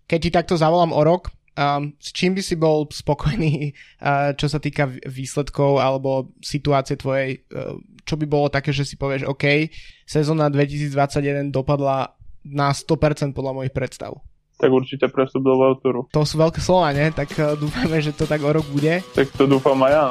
Keď 0.06 0.18
ti 0.22 0.30
takto 0.30 0.54
zavolám 0.54 0.92
o 0.94 1.02
rok, 1.02 1.32
um, 1.56 1.96
s 1.96 2.12
čím 2.12 2.36
by 2.36 2.42
si 2.44 2.54
bol 2.54 2.86
spokojný, 2.86 3.72
uh, 4.00 4.32
čo 4.40 4.46
sa 4.46 4.60
týka 4.60 4.92
výsledkov 5.08 5.80
alebo 5.80 6.30
situácie 6.44 7.00
tvojej, 7.00 7.42
uh, 7.50 7.74
čo 8.06 8.14
by 8.14 8.24
bolo 8.24 8.46
také, 8.46 8.70
že 8.70 8.86
si 8.86 8.94
povieš, 8.94 9.26
OK, 9.26 9.68
sezóna 10.06 10.46
2021 10.46 11.50
dopadla 11.50 12.14
na 12.46 12.70
100% 12.70 13.34
podľa 13.34 13.52
mojich 13.52 13.74
predstav. 13.74 14.22
Tak 14.56 14.72
určite 14.72 15.12
prestup 15.12 15.44
do 15.44 15.52
Valtoru. 15.52 16.08
To 16.16 16.24
sú 16.24 16.40
veľké 16.40 16.64
slova, 16.64 16.88
ne? 16.96 17.12
Tak 17.12 17.28
uh, 17.36 17.60
dúfame, 17.60 18.00
že 18.00 18.16
to 18.16 18.24
tak 18.24 18.40
o 18.40 18.48
rok 18.48 18.64
bude. 18.72 19.04
Tak 19.12 19.28
to 19.36 19.44
dúfam 19.44 19.76
aj 19.84 19.92
ja. 19.92 20.04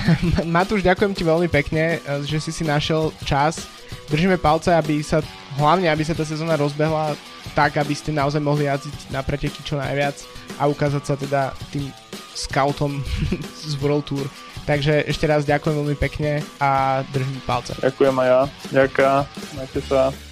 Matúš, 0.46 0.86
ďakujem 0.86 1.18
ti 1.18 1.26
veľmi 1.26 1.50
pekne, 1.50 1.98
uh, 2.06 2.22
že 2.22 2.38
si 2.38 2.54
si 2.54 2.62
našiel 2.62 3.10
čas. 3.26 3.66
Držíme 4.06 4.38
palce, 4.38 4.70
aby 4.70 5.02
sa, 5.02 5.18
hlavne 5.58 5.90
aby 5.90 6.06
sa 6.06 6.14
tá 6.14 6.22
sezóna 6.22 6.54
rozbehla 6.54 7.18
tak, 7.58 7.74
aby 7.74 7.90
ste 7.90 8.14
naozaj 8.14 8.38
mohli 8.38 8.70
jazdiť 8.70 9.10
na 9.10 9.18
preteky 9.18 9.66
čo 9.66 9.74
najviac 9.74 10.14
a 10.62 10.70
ukázať 10.70 11.02
sa 11.02 11.14
teda 11.18 11.50
tým 11.74 11.90
scoutom 12.38 13.02
z 13.66 13.74
World 13.82 14.06
Tour. 14.06 14.30
Takže 14.68 15.08
ešte 15.08 15.24
raz 15.24 15.48
ďakujem 15.48 15.80
veľmi 15.80 15.96
pekne 15.96 16.44
a 16.60 17.00
držím 17.08 17.40
palce. 17.48 17.72
Ďakujem 17.80 18.12
aj 18.20 18.28
ja. 18.28 18.40
Ďakujem. 18.84 19.16
Majte 19.56 19.80
sa. 19.80 20.27